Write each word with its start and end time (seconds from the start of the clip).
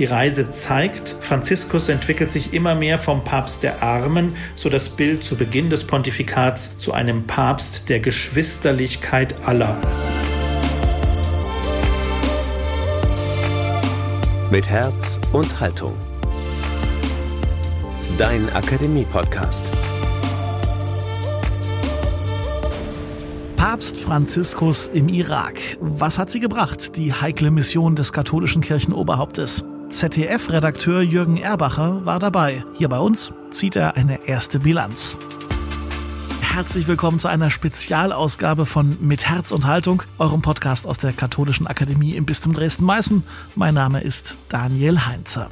Die 0.00 0.06
Reise 0.06 0.48
zeigt, 0.48 1.14
Franziskus 1.20 1.90
entwickelt 1.90 2.30
sich 2.30 2.54
immer 2.54 2.74
mehr 2.74 2.96
vom 2.96 3.22
Papst 3.22 3.62
der 3.62 3.82
Armen, 3.82 4.34
so 4.56 4.70
das 4.70 4.88
Bild 4.88 5.22
zu 5.22 5.36
Beginn 5.36 5.68
des 5.68 5.84
Pontifikats, 5.84 6.74
zu 6.78 6.94
einem 6.94 7.26
Papst 7.26 7.90
der 7.90 8.00
Geschwisterlichkeit 8.00 9.34
aller. 9.44 9.78
Mit 14.50 14.70
Herz 14.70 15.20
und 15.34 15.60
Haltung. 15.60 15.92
Dein 18.16 18.48
Akademie-Podcast. 18.54 19.66
Papst 23.56 23.98
Franziskus 23.98 24.88
im 24.94 25.10
Irak. 25.10 25.60
Was 25.78 26.18
hat 26.18 26.30
sie 26.30 26.40
gebracht, 26.40 26.96
die 26.96 27.12
heikle 27.12 27.50
Mission 27.50 27.96
des 27.96 28.14
katholischen 28.14 28.62
Kirchenoberhauptes? 28.62 29.62
ZDF-Redakteur 29.90 31.02
Jürgen 31.02 31.36
Erbacher 31.36 32.04
war 32.06 32.20
dabei. 32.20 32.64
Hier 32.74 32.88
bei 32.88 32.98
uns 32.98 33.32
zieht 33.50 33.74
er 33.74 33.96
eine 33.96 34.26
erste 34.26 34.60
Bilanz. 34.60 35.16
Herzlich 36.40 36.86
willkommen 36.86 37.18
zu 37.18 37.26
einer 37.26 37.50
Spezialausgabe 37.50 38.66
von 38.66 38.96
Mit 39.00 39.28
Herz 39.28 39.50
und 39.50 39.66
Haltung, 39.66 40.02
eurem 40.18 40.42
Podcast 40.42 40.86
aus 40.86 40.98
der 40.98 41.12
Katholischen 41.12 41.66
Akademie 41.66 42.14
im 42.14 42.24
Bistum 42.24 42.52
Dresden-Meißen. 42.52 43.24
Mein 43.56 43.74
Name 43.74 44.00
ist 44.00 44.36
Daniel 44.48 45.06
Heinzer. 45.06 45.48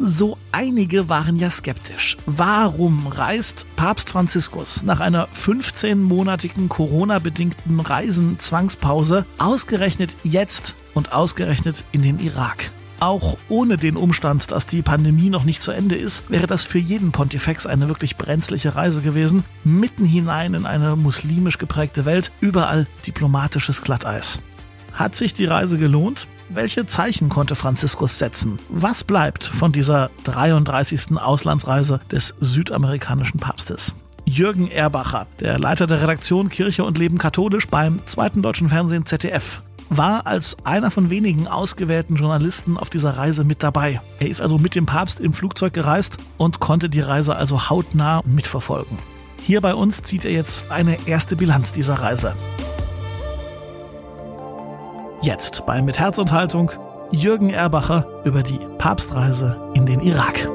So 0.00 0.38
einige 0.52 1.08
waren 1.08 1.36
ja 1.36 1.50
skeptisch. 1.50 2.16
Warum 2.26 3.06
reist 3.06 3.64
Papst 3.76 4.10
Franziskus 4.10 4.82
nach 4.82 5.00
einer 5.00 5.28
15-monatigen 5.28 6.68
Corona-bedingten 6.68 7.80
Reisenzwangspause 7.80 9.24
ausgerechnet 9.38 10.14
jetzt 10.24 10.74
und 10.94 11.12
ausgerechnet 11.12 11.84
in 11.92 12.02
den 12.02 12.18
Irak? 12.18 12.70
Auch 13.00 13.38
ohne 13.48 13.76
den 13.76 13.96
Umstand, 13.96 14.50
dass 14.50 14.66
die 14.66 14.82
Pandemie 14.82 15.30
noch 15.30 15.44
nicht 15.44 15.62
zu 15.62 15.70
Ende 15.70 15.94
ist, 15.94 16.28
wäre 16.30 16.48
das 16.48 16.64
für 16.64 16.78
jeden 16.78 17.12
Pontifex 17.12 17.64
eine 17.64 17.88
wirklich 17.88 18.16
brenzliche 18.16 18.74
Reise 18.74 19.02
gewesen. 19.02 19.44
Mitten 19.62 20.04
hinein 20.04 20.54
in 20.54 20.66
eine 20.66 20.96
muslimisch 20.96 21.58
geprägte 21.58 22.04
Welt, 22.04 22.32
überall 22.40 22.88
diplomatisches 23.06 23.82
Glatteis. 23.82 24.40
Hat 24.92 25.14
sich 25.14 25.32
die 25.32 25.44
Reise 25.44 25.78
gelohnt? 25.78 26.26
Welche 26.48 26.86
Zeichen 26.86 27.28
konnte 27.28 27.54
Franziskus 27.54 28.18
setzen? 28.18 28.56
Was 28.68 29.04
bleibt 29.04 29.44
von 29.44 29.70
dieser 29.70 30.10
33. 30.24 31.18
Auslandsreise 31.18 32.00
des 32.10 32.34
südamerikanischen 32.40 33.38
Papstes? 33.38 33.94
Jürgen 34.24 34.68
Erbacher, 34.68 35.26
der 35.38 35.58
Leiter 35.58 35.86
der 35.86 36.02
Redaktion 36.02 36.48
Kirche 36.48 36.84
und 36.84 36.98
Leben 36.98 37.16
katholisch 37.16 37.68
beim 37.68 38.04
zweiten 38.06 38.42
deutschen 38.42 38.68
Fernsehen 38.68 39.06
ZDF, 39.06 39.62
war 39.88 40.26
als 40.26 40.56
einer 40.64 40.90
von 40.90 41.10
wenigen 41.10 41.46
ausgewählten 41.46 42.16
Journalisten 42.16 42.76
auf 42.76 42.90
dieser 42.90 43.16
Reise 43.16 43.44
mit 43.44 43.62
dabei. 43.62 44.00
Er 44.18 44.28
ist 44.28 44.40
also 44.40 44.58
mit 44.58 44.74
dem 44.74 44.86
Papst 44.86 45.20
im 45.20 45.32
Flugzeug 45.32 45.72
gereist 45.72 46.18
und 46.36 46.60
konnte 46.60 46.88
die 46.88 47.00
Reise 47.00 47.36
also 47.36 47.70
hautnah 47.70 48.22
mitverfolgen. 48.24 48.98
Hier 49.42 49.60
bei 49.60 49.74
uns 49.74 50.02
zieht 50.02 50.24
er 50.24 50.32
jetzt 50.32 50.70
eine 50.70 50.98
erste 51.06 51.36
Bilanz 51.36 51.72
dieser 51.72 51.94
Reise. 51.94 52.34
Jetzt 55.22 55.66
bei 55.66 55.82
Mit 55.82 55.98
Herz 55.98 56.18
und 56.18 56.32
Haltung 56.32 56.70
Jürgen 57.10 57.50
Erbacher 57.50 58.06
über 58.24 58.42
die 58.42 58.58
Papstreise 58.76 59.70
in 59.74 59.86
den 59.86 60.00
Irak. 60.00 60.47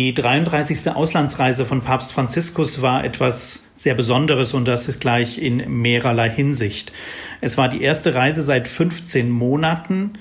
Die 0.00 0.14
33. 0.14 0.92
Auslandsreise 0.92 1.66
von 1.66 1.82
Papst 1.82 2.12
Franziskus 2.12 2.80
war 2.80 3.04
etwas 3.04 3.64
sehr 3.76 3.94
Besonderes 3.94 4.54
und 4.54 4.66
das 4.66 4.98
gleich 4.98 5.36
in 5.36 5.82
mehrerlei 5.82 6.30
Hinsicht. 6.30 6.90
Es 7.42 7.58
war 7.58 7.68
die 7.68 7.82
erste 7.82 8.14
Reise 8.14 8.40
seit 8.40 8.66
15 8.66 9.28
Monaten 9.28 10.14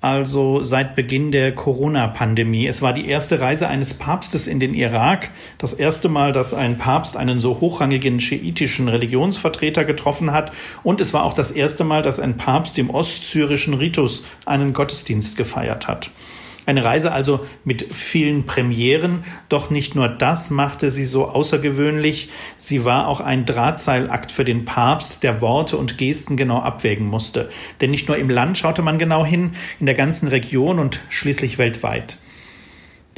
also 0.00 0.64
seit 0.64 0.96
Beginn 0.96 1.30
der 1.30 1.54
Corona-Pandemie. 1.54 2.66
Es 2.68 2.80
war 2.80 2.94
die 2.94 3.06
erste 3.06 3.40
Reise 3.40 3.68
eines 3.68 3.92
Papstes 3.92 4.46
in 4.46 4.60
den 4.60 4.72
Irak, 4.72 5.30
das 5.58 5.74
erste 5.74 6.08
Mal, 6.08 6.32
dass 6.32 6.54
ein 6.54 6.78
Papst 6.78 7.14
einen 7.14 7.38
so 7.38 7.60
hochrangigen 7.60 8.20
schiitischen 8.20 8.88
Religionsvertreter 8.88 9.84
getroffen 9.84 10.32
hat 10.32 10.52
und 10.84 11.02
es 11.02 11.12
war 11.12 11.24
auch 11.24 11.34
das 11.34 11.50
erste 11.50 11.84
Mal, 11.84 12.00
dass 12.00 12.18
ein 12.18 12.38
Papst 12.38 12.78
im 12.78 12.88
ostsyrischen 12.88 13.74
Ritus 13.74 14.24
einen 14.46 14.72
Gottesdienst 14.72 15.36
gefeiert 15.36 15.86
hat. 15.86 16.12
Eine 16.68 16.84
Reise 16.84 17.12
also 17.12 17.46
mit 17.64 17.94
vielen 17.94 18.44
Premieren, 18.44 19.24
doch 19.48 19.70
nicht 19.70 19.94
nur 19.94 20.06
das 20.06 20.50
machte 20.50 20.90
sie 20.90 21.06
so 21.06 21.26
außergewöhnlich, 21.26 22.28
sie 22.58 22.84
war 22.84 23.08
auch 23.08 23.20
ein 23.20 23.46
Drahtseilakt 23.46 24.30
für 24.30 24.44
den 24.44 24.66
Papst, 24.66 25.22
der 25.22 25.40
Worte 25.40 25.78
und 25.78 25.96
Gesten 25.96 26.36
genau 26.36 26.60
abwägen 26.60 27.06
musste. 27.06 27.48
Denn 27.80 27.90
nicht 27.90 28.06
nur 28.08 28.18
im 28.18 28.28
Land 28.28 28.58
schaute 28.58 28.82
man 28.82 28.98
genau 28.98 29.24
hin, 29.24 29.52
in 29.80 29.86
der 29.86 29.94
ganzen 29.94 30.28
Region 30.28 30.78
und 30.78 31.00
schließlich 31.08 31.56
weltweit. 31.56 32.18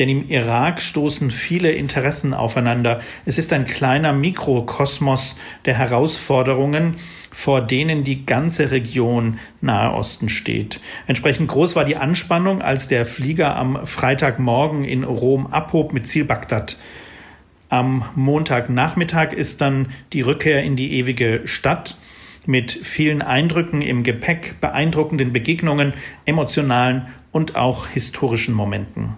Denn 0.01 0.09
im 0.09 0.31
Irak 0.31 0.81
stoßen 0.81 1.31
viele 1.31 1.73
Interessen 1.73 2.33
aufeinander. 2.33 3.01
Es 3.27 3.37
ist 3.37 3.53
ein 3.53 3.67
kleiner 3.67 4.15
Mikrokosmos 4.15 5.39
der 5.67 5.75
Herausforderungen, 5.75 6.97
vor 7.31 7.61
denen 7.61 8.03
die 8.03 8.25
ganze 8.25 8.71
Region 8.71 9.39
Nahe 9.61 9.93
Osten 9.93 10.31
steht. 10.31 10.81
Entsprechend 11.07 11.49
groß 11.49 11.77
war 11.77 11.85
die 11.85 11.97
Anspannung, 11.97 12.63
als 12.63 12.89
der 12.89 13.05
Flieger 13.05 13.55
am 13.57 13.87
Freitagmorgen 13.87 14.85
in 14.85 15.05
Rom 15.05 15.47
abhob 15.49 15.93
mit 15.93 16.09
Ziel 16.09 16.25
Bagdad. 16.25 16.79
Am 17.69 18.07
Montagnachmittag 18.15 19.35
ist 19.35 19.61
dann 19.61 19.89
die 20.15 20.23
Rückkehr 20.23 20.63
in 20.63 20.77
die 20.77 20.95
ewige 20.95 21.43
Stadt 21.45 21.99
mit 22.47 22.73
vielen 22.73 23.21
Eindrücken 23.21 23.83
im 23.83 24.03
Gepäck, 24.03 24.63
beeindruckenden 24.63 25.35
Begegnungen, 25.35 25.93
emotionalen 26.25 27.09
und 27.33 27.55
auch 27.55 27.87
historischen 27.87 28.55
Momenten. 28.55 29.15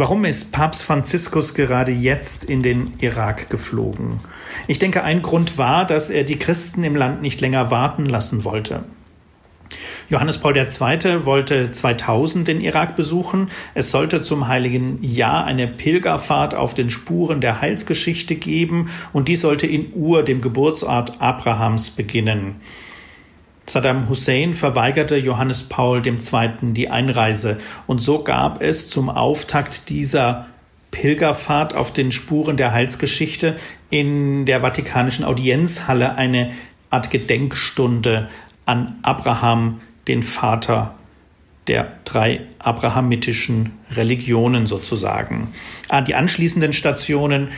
Warum 0.00 0.24
ist 0.24 0.52
Papst 0.52 0.84
Franziskus 0.84 1.54
gerade 1.54 1.90
jetzt 1.90 2.44
in 2.44 2.62
den 2.62 2.92
Irak 3.00 3.50
geflogen? 3.50 4.20
Ich 4.68 4.78
denke, 4.78 5.02
ein 5.02 5.22
Grund 5.22 5.58
war, 5.58 5.84
dass 5.84 6.08
er 6.08 6.22
die 6.22 6.38
Christen 6.38 6.84
im 6.84 6.94
Land 6.94 7.20
nicht 7.20 7.40
länger 7.40 7.72
warten 7.72 8.06
lassen 8.06 8.44
wollte. 8.44 8.84
Johannes 10.08 10.38
Paul 10.38 10.56
II. 10.56 11.26
wollte 11.26 11.72
2000 11.72 12.46
den 12.46 12.60
Irak 12.60 12.94
besuchen. 12.94 13.50
Es 13.74 13.90
sollte 13.90 14.22
zum 14.22 14.46
Heiligen 14.46 15.02
Jahr 15.02 15.46
eine 15.46 15.66
Pilgerfahrt 15.66 16.54
auf 16.54 16.74
den 16.74 16.90
Spuren 16.90 17.40
der 17.40 17.60
Heilsgeschichte 17.60 18.36
geben 18.36 18.90
und 19.12 19.26
die 19.26 19.34
sollte 19.34 19.66
in 19.66 19.92
Ur, 19.94 20.22
dem 20.22 20.40
Geburtsort 20.40 21.20
Abrahams, 21.20 21.90
beginnen. 21.90 22.60
Saddam 23.68 24.08
Hussein 24.08 24.54
verweigerte 24.54 25.16
Johannes 25.16 25.62
Paul 25.62 26.02
II. 26.06 26.18
die 26.72 26.90
Einreise 26.90 27.58
und 27.86 28.00
so 28.00 28.24
gab 28.24 28.62
es 28.62 28.88
zum 28.88 29.10
Auftakt 29.10 29.90
dieser 29.90 30.46
Pilgerfahrt 30.90 31.74
auf 31.74 31.92
den 31.92 32.10
Spuren 32.12 32.56
der 32.56 32.72
Heilsgeschichte 32.72 33.56
in 33.90 34.46
der 34.46 34.62
Vatikanischen 34.62 35.24
Audienzhalle 35.24 36.14
eine 36.16 36.52
Art 36.90 37.10
Gedenkstunde 37.10 38.28
an 38.64 38.98
Abraham, 39.02 39.80
den 40.06 40.22
Vater 40.22 40.94
der 41.66 41.92
drei 42.06 42.40
abrahamitischen 42.58 43.72
Religionen 43.90 44.66
sozusagen. 44.66 45.52
An 45.88 46.06
die 46.06 46.14
anschließenden 46.14 46.72
Stationen 46.72 47.48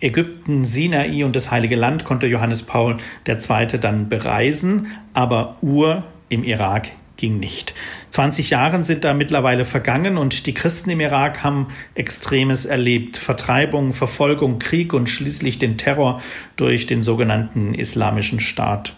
Ägypten, 0.00 0.64
Sinai 0.64 1.24
und 1.24 1.36
das 1.36 1.50
Heilige 1.50 1.76
Land 1.76 2.04
konnte 2.04 2.26
Johannes 2.26 2.62
Paul 2.62 2.96
II. 3.28 3.66
dann 3.80 4.08
bereisen, 4.08 4.88
aber 5.14 5.56
Ur 5.60 6.04
im 6.28 6.44
Irak 6.44 6.92
ging 7.16 7.38
nicht. 7.38 7.74
20 8.08 8.50
Jahre 8.50 8.82
sind 8.82 9.04
da 9.04 9.12
mittlerweile 9.12 9.64
vergangen 9.64 10.16
und 10.16 10.46
die 10.46 10.54
Christen 10.54 10.90
im 10.90 11.00
Irak 11.00 11.44
haben 11.44 11.68
Extremes 11.94 12.64
erlebt. 12.64 13.18
Vertreibung, 13.18 13.92
Verfolgung, 13.92 14.58
Krieg 14.58 14.94
und 14.94 15.08
schließlich 15.08 15.58
den 15.58 15.76
Terror 15.76 16.22
durch 16.56 16.86
den 16.86 17.02
sogenannten 17.02 17.74
Islamischen 17.74 18.40
Staat. 18.40 18.94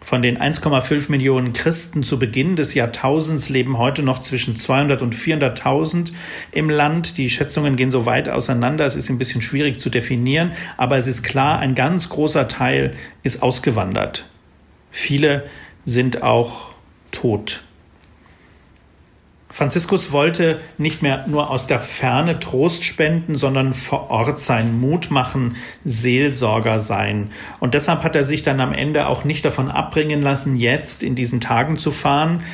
Von 0.00 0.22
den 0.22 0.38
1,5 0.38 1.10
Millionen 1.10 1.52
Christen 1.52 2.02
zu 2.02 2.18
Beginn 2.18 2.54
des 2.54 2.74
Jahrtausends 2.74 3.48
leben 3.48 3.78
heute 3.78 4.02
noch 4.02 4.20
zwischen 4.20 4.56
200 4.56 5.02
und 5.02 5.14
400.000 5.14 6.12
im 6.52 6.70
Land. 6.70 7.18
Die 7.18 7.28
Schätzungen 7.28 7.76
gehen 7.76 7.90
so 7.90 8.06
weit 8.06 8.28
auseinander, 8.28 8.86
es 8.86 8.96
ist 8.96 9.10
ein 9.10 9.18
bisschen 9.18 9.42
schwierig 9.42 9.80
zu 9.80 9.90
definieren, 9.90 10.52
aber 10.76 10.96
es 10.96 11.08
ist 11.08 11.24
klar, 11.24 11.58
ein 11.58 11.74
ganz 11.74 12.08
großer 12.08 12.46
Teil 12.46 12.92
ist 13.22 13.42
ausgewandert. 13.42 14.28
Viele 14.90 15.46
sind 15.84 16.22
auch 16.22 16.70
tot. 17.10 17.64
Franziskus 19.58 20.12
wollte 20.12 20.60
nicht 20.78 21.02
mehr 21.02 21.24
nur 21.26 21.50
aus 21.50 21.66
der 21.66 21.80
Ferne 21.80 22.38
Trost 22.38 22.84
spenden, 22.84 23.34
sondern 23.34 23.74
vor 23.74 24.08
Ort 24.08 24.38
sein, 24.38 24.78
Mut 24.78 25.10
machen, 25.10 25.56
Seelsorger 25.84 26.78
sein. 26.78 27.32
Und 27.58 27.74
deshalb 27.74 28.04
hat 28.04 28.14
er 28.14 28.22
sich 28.22 28.44
dann 28.44 28.60
am 28.60 28.72
Ende 28.72 29.08
auch 29.08 29.24
nicht 29.24 29.44
davon 29.44 29.68
abbringen 29.68 30.22
lassen, 30.22 30.54
jetzt 30.54 31.02
in 31.02 31.16
diesen 31.16 31.40
Tagen 31.40 31.76
zu 31.76 31.90
fahren. 31.90 32.44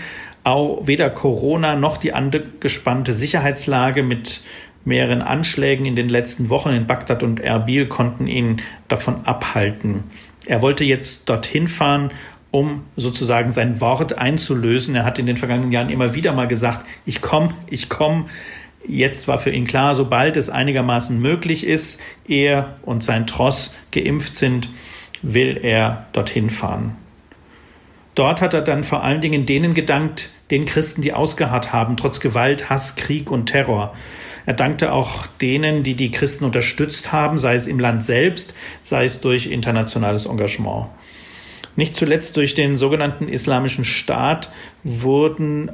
Auch 0.44 0.86
weder 0.86 1.10
Corona 1.10 1.76
noch 1.76 1.98
die 1.98 2.14
angespannte 2.14 3.12
Sicherheitslage 3.12 4.02
mit 4.02 4.40
mehreren 4.86 5.20
Anschlägen 5.20 5.84
in 5.84 5.96
den 5.96 6.08
letzten 6.08 6.48
Wochen 6.48 6.70
in 6.70 6.86
Bagdad 6.86 7.22
und 7.22 7.38
Erbil 7.38 7.86
konnten 7.86 8.26
ihn 8.26 8.62
davon 8.88 9.26
abhalten. 9.26 10.04
Er 10.46 10.62
wollte 10.62 10.84
jetzt 10.84 11.28
dorthin 11.28 11.68
fahren, 11.68 12.10
um 12.54 12.84
sozusagen 12.94 13.50
sein 13.50 13.80
Wort 13.80 14.16
einzulösen. 14.16 14.94
Er 14.94 15.04
hat 15.04 15.18
in 15.18 15.26
den 15.26 15.36
vergangenen 15.36 15.72
Jahren 15.72 15.90
immer 15.90 16.14
wieder 16.14 16.32
mal 16.32 16.46
gesagt, 16.46 16.86
ich 17.04 17.20
komme, 17.20 17.52
ich 17.66 17.88
komme. 17.88 18.26
Jetzt 18.86 19.26
war 19.26 19.38
für 19.38 19.50
ihn 19.50 19.66
klar, 19.66 19.96
sobald 19.96 20.36
es 20.36 20.50
einigermaßen 20.50 21.20
möglich 21.20 21.66
ist, 21.66 22.00
er 22.28 22.76
und 22.82 23.02
sein 23.02 23.26
Tross 23.26 23.74
geimpft 23.90 24.36
sind, 24.36 24.68
will 25.20 25.58
er 25.60 26.06
dorthin 26.12 26.48
fahren. 26.48 26.94
Dort 28.14 28.40
hat 28.40 28.54
er 28.54 28.62
dann 28.62 28.84
vor 28.84 29.02
allen 29.02 29.20
Dingen 29.20 29.46
denen 29.46 29.74
gedankt, 29.74 30.30
den 30.52 30.64
Christen, 30.64 31.02
die 31.02 31.12
ausgeharrt 31.12 31.72
haben, 31.72 31.96
trotz 31.96 32.20
Gewalt, 32.20 32.70
Hass, 32.70 32.94
Krieg 32.94 33.32
und 33.32 33.46
Terror. 33.46 33.96
Er 34.46 34.54
dankte 34.54 34.92
auch 34.92 35.26
denen, 35.40 35.82
die 35.82 35.96
die 35.96 36.12
Christen 36.12 36.44
unterstützt 36.44 37.10
haben, 37.10 37.36
sei 37.36 37.56
es 37.56 37.66
im 37.66 37.80
Land 37.80 38.04
selbst, 38.04 38.54
sei 38.80 39.06
es 39.06 39.20
durch 39.20 39.48
internationales 39.48 40.26
Engagement. 40.26 40.86
Nicht 41.76 41.96
zuletzt 41.96 42.36
durch 42.36 42.54
den 42.54 42.76
sogenannten 42.76 43.28
Islamischen 43.28 43.84
Staat 43.84 44.50
wurden 44.82 45.70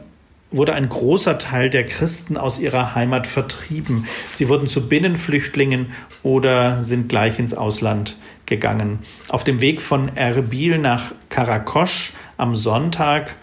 wurde 0.52 0.74
ein 0.74 0.88
großer 0.88 1.38
Teil 1.38 1.70
der 1.70 1.86
Christen 1.86 2.36
aus 2.36 2.58
ihrer 2.58 2.94
Heimat 2.94 3.26
vertrieben. 3.26 4.06
Sie 4.32 4.48
wurden 4.48 4.66
zu 4.66 4.88
Binnenflüchtlingen 4.88 5.92
oder 6.22 6.82
sind 6.82 7.08
gleich 7.08 7.38
ins 7.38 7.54
Ausland 7.54 8.16
gegangen. 8.46 8.98
Auf 9.28 9.44
dem 9.44 9.60
Weg 9.60 9.80
von 9.80 10.16
Erbil 10.16 10.78
nach 10.78 11.12
Karakosch 11.28 12.12
am 12.36 12.56
Sonntag 12.56 13.36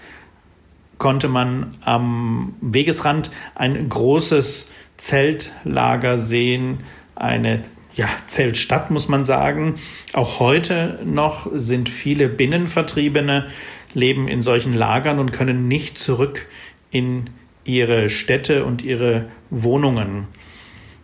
konnte 0.97 1.27
man 1.29 1.75
am 1.85 2.55
Wegesrand 2.59 3.31
ein 3.55 3.87
großes 3.87 4.69
Zeltlager 4.97 6.17
sehen, 6.17 6.79
eine 7.15 7.61
ja, 7.97 8.07
Zeltstadt 8.27 8.91
muss 8.91 9.07
man 9.07 9.25
sagen. 9.25 9.75
Auch 10.13 10.39
heute 10.39 10.99
noch 11.03 11.49
sind 11.53 11.89
viele 11.89 12.29
Binnenvertriebene 12.29 13.47
leben 13.93 14.27
in 14.27 14.43
solchen 14.43 14.75
Lagern 14.75 15.17
und 15.17 15.33
können 15.33 15.67
nicht 15.67 15.97
zurück 15.97 16.47
in 16.91 17.31
ihre 17.65 18.09
Städte 18.09 18.65
und 18.65 18.83
ihre 18.83 19.25
Wohnungen. 19.49 20.27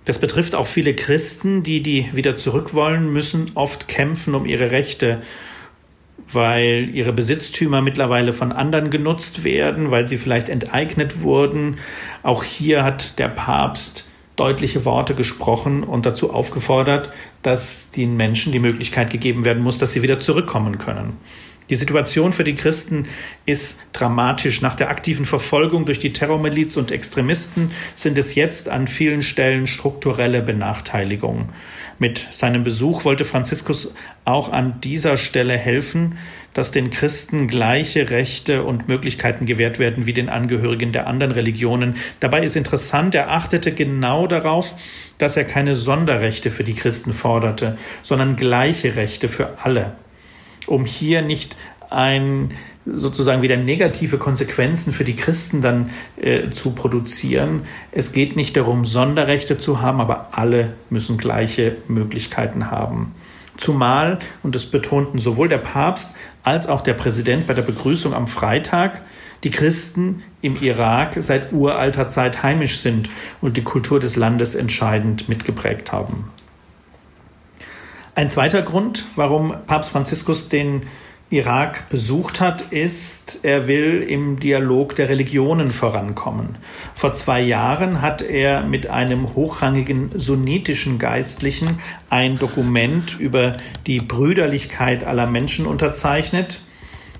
Das 0.05 0.19
betrifft 0.19 0.53
auch 0.53 0.67
viele 0.67 0.93
Christen, 0.95 1.63
die, 1.63 1.81
die 1.81 2.09
wieder 2.13 2.37
zurück 2.37 2.75
wollen, 2.75 3.11
müssen 3.11 3.51
oft 3.55 3.87
kämpfen 3.87 4.35
um 4.35 4.45
ihre 4.45 4.69
Rechte, 4.69 5.21
weil 6.31 6.89
ihre 6.93 7.11
Besitztümer 7.11 7.81
mittlerweile 7.81 8.33
von 8.33 8.51
anderen 8.51 8.91
genutzt 8.91 9.43
werden, 9.43 9.89
weil 9.89 10.05
sie 10.05 10.19
vielleicht 10.19 10.49
enteignet 10.49 11.21
wurden. 11.21 11.77
Auch 12.21 12.43
hier 12.43 12.83
hat 12.83 13.17
der 13.17 13.29
Papst 13.29 14.05
deutliche 14.35 14.85
Worte 14.85 15.13
gesprochen 15.15 15.83
und 15.83 16.06
dazu 16.06 16.33
aufgefordert, 16.33 17.12
dass 17.41 17.91
den 17.91 18.18
Menschen 18.18 18.51
die 18.51 18.59
Möglichkeit 18.59 19.12
gegeben 19.12 19.45
werden 19.45 19.63
muss, 19.63 19.77
dass 19.77 19.94
sie 19.94 20.01
wieder 20.01 20.19
zurückkommen 20.19 20.77
können. 20.77 21.18
Die 21.69 21.75
Situation 21.75 22.33
für 22.33 22.44
die 22.44 22.56
Christen 22.56 23.07
ist 23.45 23.80
dramatisch. 23.94 24.62
Nach 24.62 24.75
der 24.75 24.89
aktiven 24.89 25.25
Verfolgung 25.25 25.85
durch 25.85 26.00
die 26.00 26.12
Terrormiliz 26.12 26.75
und 26.75 26.91
Extremisten 26.91 27.71
sind 27.95 28.18
es 28.18 28.35
jetzt 28.35 28.68
an 28.68 28.88
vielen 28.88 29.21
Stellen 29.21 29.65
strukturelle 29.65 30.41
Benachteiligungen. 30.41 31.50
Mit 31.99 32.27
seinem 32.31 32.63
Besuch 32.63 33.05
wollte 33.05 33.25
Franziskus 33.25 33.93
auch 34.25 34.51
an 34.51 34.81
dieser 34.81 35.17
Stelle 35.17 35.57
helfen, 35.57 36.17
dass 36.53 36.71
den 36.71 36.89
Christen 36.89 37.47
gleiche 37.47 38.09
Rechte 38.09 38.63
und 38.63 38.87
Möglichkeiten 38.87 39.45
gewährt 39.45 39.79
werden 39.79 40.05
wie 40.05 40.13
den 40.13 40.29
Angehörigen 40.29 40.91
der 40.91 41.07
anderen 41.07 41.31
Religionen. 41.31 41.95
Dabei 42.19 42.43
ist 42.43 42.55
interessant, 42.55 43.15
er 43.15 43.31
achtete 43.31 43.71
genau 43.71 44.27
darauf, 44.27 44.75
dass 45.17 45.37
er 45.37 45.45
keine 45.45 45.75
Sonderrechte 45.75 46.51
für 46.51 46.63
die 46.63 46.75
Christen 46.75 47.13
forderte, 47.13 47.77
sondern 48.01 48.35
gleiche 48.35 48.95
Rechte 48.95 49.29
für 49.29 49.57
alle 49.63 49.93
um 50.67 50.85
hier 50.85 51.21
nicht 51.21 51.55
ein 51.89 52.51
sozusagen 52.85 53.41
wieder 53.41 53.57
negative 53.57 54.18
Konsequenzen 54.18 54.94
für 54.94 55.03
die 55.03 55.15
Christen 55.15 55.62
dann 55.62 55.89
äh, 56.18 56.50
zu 56.50 56.71
produzieren. 56.71 57.63
Es 57.91 58.12
geht 58.12 58.35
nicht 58.35 58.57
darum, 58.57 58.85
Sonderrechte 58.85 59.57
zu 59.57 59.81
haben, 59.81 60.01
aber 60.01 60.30
alle 60.31 60.74
müssen 60.89 61.18
gleiche 61.18 61.77
Möglichkeiten 61.88 62.69
haben. 62.69 63.15
Zumal, 63.57 64.19
und 64.41 64.56
das 64.56 64.65
betonten 64.65 65.19
sowohl 65.19 65.47
der 65.47 65.59
Papst 65.59 66.15
als 66.41 66.68
auch 66.68 66.81
der 66.81 66.95
Präsident 66.95 67.47
bei 67.47 67.53
der 67.53 67.62
Begrüßung 67.62 68.13
am 68.13 68.27
Freitag, 68.27 69.01
die 69.44 69.51
Christen 69.51 70.24
im 70.41 70.56
Irak 70.62 71.15
seit 71.19 71.53
uralter 71.53 72.07
Zeit 72.07 72.44
heimisch 72.44 72.79
sind 72.79 73.09
und 73.41 73.57
die 73.57 73.63
Kultur 73.63 74.00
des 74.00 74.15
Landes 74.15 74.56
entscheidend 74.56 75.29
mitgeprägt 75.29 75.91
haben. 75.91 76.29
Ein 78.15 78.29
zweiter 78.29 78.62
Grund, 78.62 79.06
warum 79.15 79.53
Papst 79.68 79.91
Franziskus 79.91 80.47
den 80.47 80.83
Irak 81.33 81.89
besucht 81.89 82.39
hat, 82.39 82.62
ist, 82.71 83.39
er 83.41 83.68
will 83.68 84.06
im 84.07 84.39
Dialog 84.39 84.95
der 84.95 85.09
Religionen 85.09 85.71
vorankommen. 85.71 86.59
Vor 86.94 87.13
zwei 87.13 87.41
Jahren 87.41 88.03
hat 88.03 88.21
er 88.21 88.63
mit 88.63 88.85
einem 88.85 89.33
hochrangigen 89.33 90.12
sunnitischen 90.15 91.00
Geistlichen 91.00 91.80
ein 92.12 92.38
Dokument 92.38 93.19
über 93.19 93.53
die 93.88 94.00
Brüderlichkeit 94.00 95.03
aller 95.03 95.25
Menschen 95.25 95.65
unterzeichnet. 95.65 96.62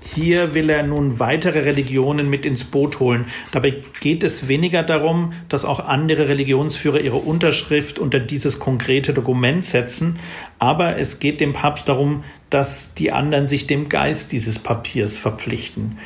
Hier 0.06 0.54
will 0.54 0.70
er 0.70 0.86
nun 0.86 1.18
weitere 1.18 1.60
Religionen 1.60 2.30
mit 2.30 2.46
ins 2.46 2.62
Boot 2.62 3.00
holen. 3.00 3.24
Dabei 3.52 3.74
geht 4.00 4.22
es 4.22 4.46
weniger 4.46 4.82
darum, 4.82 5.32
dass 5.48 5.64
auch 5.64 5.80
andere 5.80 6.28
Religionsführer 6.28 7.00
ihre 7.00 7.16
Unterschrift 7.16 7.98
unter 7.98 8.20
dieses 8.20 8.60
konkrete 8.60 9.14
Dokument 9.14 9.64
setzen, 9.64 10.20
aber 10.58 10.98
es 10.98 11.20
geht 11.20 11.40
dem 11.40 11.54
Papst 11.54 11.88
darum, 11.88 12.22
dass 12.54 12.94
die 12.94 13.10
anderen 13.10 13.48
sich 13.48 13.66
dem 13.66 13.88
Geist 13.88 14.30
dieses 14.30 14.60
Papiers 14.60 15.16
verpflichten. 15.16 15.98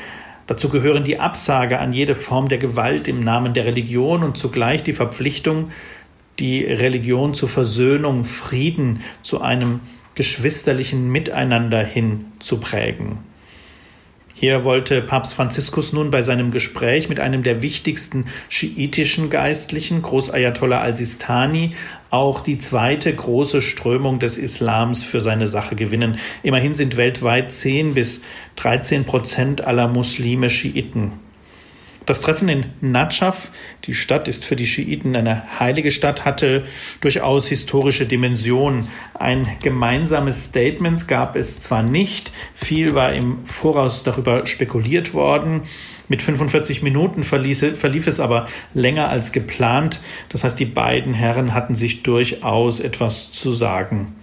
Dazu 0.47 0.71
gehören 0.71 1.05
die 1.05 1.21
Absage 1.21 1.79
an 1.79 1.93
jede 1.93 2.15
Form 2.15 2.49
der 2.49 2.57
Gewalt 2.57 3.07
im 3.07 3.21
Namen 3.21 3.53
der 3.53 3.67
Religion 3.67 4.25
und 4.25 4.39
zugleich 4.39 4.83
die 4.83 4.95
Verpflichtung, 4.95 5.71
die 6.39 6.65
Religion 6.65 7.35
zur 7.35 7.51
Versöhnung, 7.51 8.25
Frieden, 8.25 9.03
zu 9.21 9.43
einem 9.43 9.81
geschwisterlichen 10.15 11.13
Miteinander 11.13 11.85
hin 11.85 12.25
zu 12.39 12.59
prägen. 12.61 13.19
Hier 14.41 14.63
wollte 14.63 15.03
Papst 15.03 15.35
Franziskus 15.35 15.93
nun 15.93 16.13
bei 16.13 16.23
seinem 16.23 16.53
Gespräch 16.53 17.09
mit 17.09 17.19
einem 17.19 17.43
der 17.43 17.61
wichtigsten 17.61 18.27
schiitischen 18.49 19.31
Geistlichen, 19.31 20.01
Großayatollah 20.01 20.81
al-Sistani, 20.81 21.75
auch 22.11 22.41
die 22.41 22.59
zweite 22.59 23.15
große 23.15 23.61
Strömung 23.63 24.19
des 24.19 24.39
Islams 24.39 25.05
für 25.05 25.21
seine 25.21 25.49
Sache 25.49 25.77
gewinnen. 25.77 26.19
Immerhin 26.43 26.75
sind 26.75 26.97
weltweit 26.97 27.53
10 27.53 27.95
bis 27.95 28.23
13 28.57 29.05
Prozent 29.05 29.61
aller 29.63 29.89
Muslime 29.89 30.51
Schiiten. 30.51 31.28
Das 32.09 32.23
Treffen 32.23 32.49
in 32.49 32.65
Natschaf, 32.81 33.51
die 33.85 33.93
Stadt 33.93 34.29
ist 34.29 34.47
für 34.47 34.57
die 34.57 34.67
Schiiten 34.67 35.15
eine 35.15 35.61
heilige 35.61 35.91
Stadt, 35.91 36.25
hatte 36.25 36.65
durchaus 37.03 37.49
historische 37.49 38.07
Dimensionen. 38.07 38.89
Ein 39.13 39.47
gemeinsames 39.61 40.47
Statement 40.47 41.07
gab 41.07 41.37
es 41.37 41.61
zwar 41.61 41.83
nicht, 41.83 42.33
viel 42.55 42.95
war 42.95 43.13
im 43.13 43.45
Voraus 43.45 44.05
darüber 44.05 44.47
spekuliert 44.47 45.13
worden. 45.13 45.65
Mit 46.09 46.23
45 46.23 46.81
Minuten 46.83 47.25
verlief, 47.25 47.79
verlief 47.79 48.07
es 48.07 48.21
aber 48.21 48.49
länger 48.73 49.11
als 49.11 49.33
geplant. 49.33 50.01
Das 50.31 50.45
heißt, 50.45 50.59
die 50.59 50.65
beiden 50.65 51.13
Herren 51.13 51.53
hatten 51.53 51.75
sich 51.75 52.05
durchaus 52.05 52.81
etwas 52.81 53.33
zu 53.33 53.53
sagen. 53.53 54.17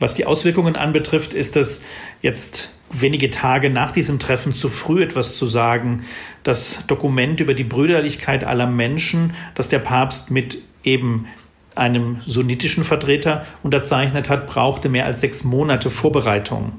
Was 0.00 0.14
die 0.14 0.26
Auswirkungen 0.26 0.74
anbetrifft, 0.74 1.34
ist 1.34 1.56
es 1.56 1.84
jetzt 2.20 2.75
wenige 2.90 3.30
Tage 3.30 3.70
nach 3.70 3.92
diesem 3.92 4.18
Treffen 4.18 4.52
zu 4.52 4.68
früh 4.68 5.02
etwas 5.02 5.34
zu 5.34 5.46
sagen. 5.46 6.04
Das 6.42 6.84
Dokument 6.86 7.40
über 7.40 7.54
die 7.54 7.64
Brüderlichkeit 7.64 8.44
aller 8.44 8.66
Menschen, 8.66 9.34
das 9.54 9.68
der 9.68 9.80
Papst 9.80 10.30
mit 10.30 10.62
eben 10.84 11.26
einem 11.74 12.20
sunnitischen 12.24 12.84
Vertreter 12.84 13.46
unterzeichnet 13.62 14.28
hat, 14.30 14.46
brauchte 14.46 14.88
mehr 14.88 15.04
als 15.04 15.20
sechs 15.20 15.44
Monate 15.44 15.90
Vorbereitung. 15.90 16.72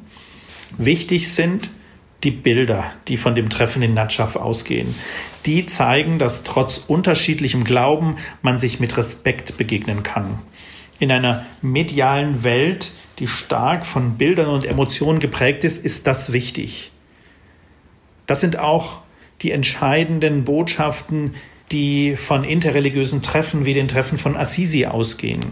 Wichtig 0.78 1.32
sind 1.32 1.70
die 2.24 2.32
Bilder, 2.32 2.86
die 3.08 3.18
von 3.18 3.36
dem 3.36 3.50
Treffen 3.50 3.84
in 3.84 3.94
Natschaf 3.94 4.36
ausgehen. 4.36 4.96
Die 5.46 5.68
zeigen, 5.68 6.18
dass 6.18 6.44
trotz 6.44 6.80
unterschiedlichem 6.80 7.64
Glauben 7.64 8.16
man 8.42 8.58
sich 8.58 8.80
mit 8.80 8.98
Respekt 8.98 9.58
begegnen 9.58 10.02
kann. 10.02 10.40
In 11.00 11.12
einer 11.12 11.46
medialen 11.62 12.44
Welt, 12.44 12.92
die 13.20 13.28
stark 13.28 13.86
von 13.86 14.18
Bildern 14.18 14.48
und 14.48 14.66
Emotionen 14.66 15.20
geprägt 15.20 15.64
ist, 15.64 15.84
ist 15.84 16.08
das 16.08 16.34
wichtig. 16.34 16.92
Das 18.28 18.42
sind 18.42 18.60
auch 18.60 19.00
die 19.42 19.52
entscheidenden 19.52 20.44
Botschaften, 20.44 21.36
die 21.72 22.16
von 22.16 22.44
interreligiösen 22.44 23.22
Treffen 23.22 23.66
wie 23.66 23.74
den 23.74 23.88
Treffen 23.88 24.18
von 24.18 24.38
Assisi 24.38 24.86
ausgehen. 24.86 25.52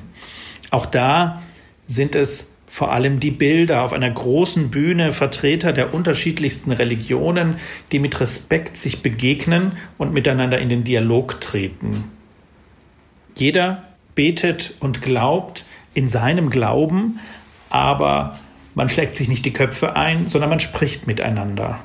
Auch 0.71 0.85
da 0.85 1.41
sind 1.85 2.15
es 2.15 2.51
vor 2.67 2.91
allem 2.91 3.19
die 3.21 3.31
Bilder 3.31 3.83
auf 3.83 3.93
einer 3.93 4.09
großen 4.09 4.69
Bühne 4.69 5.13
Vertreter 5.13 5.71
der 5.71 5.93
unterschiedlichsten 5.93 6.71
Religionen, 6.71 7.55
die 7.91 7.99
mit 7.99 8.19
Respekt 8.19 8.75
sich 8.75 9.01
begegnen 9.01 9.73
und 9.97 10.13
miteinander 10.13 10.59
in 10.59 10.67
den 10.67 10.83
Dialog 10.83 11.39
treten. 11.39 12.11
Jeder 13.35 13.83
betet 14.13 14.73
und 14.79 15.01
glaubt 15.01 15.65
in 15.93 16.07
seinem 16.07 16.49
Glauben, 16.49 17.19
aber 17.75 18.39
man 18.73 18.89
schlägt 18.89 19.15
sich 19.15 19.27
nicht 19.27 19.45
die 19.45 19.53
Köpfe 19.53 19.95
ein, 19.95 20.27
sondern 20.27 20.49
man 20.49 20.59
spricht 20.59 21.07
miteinander. 21.07 21.79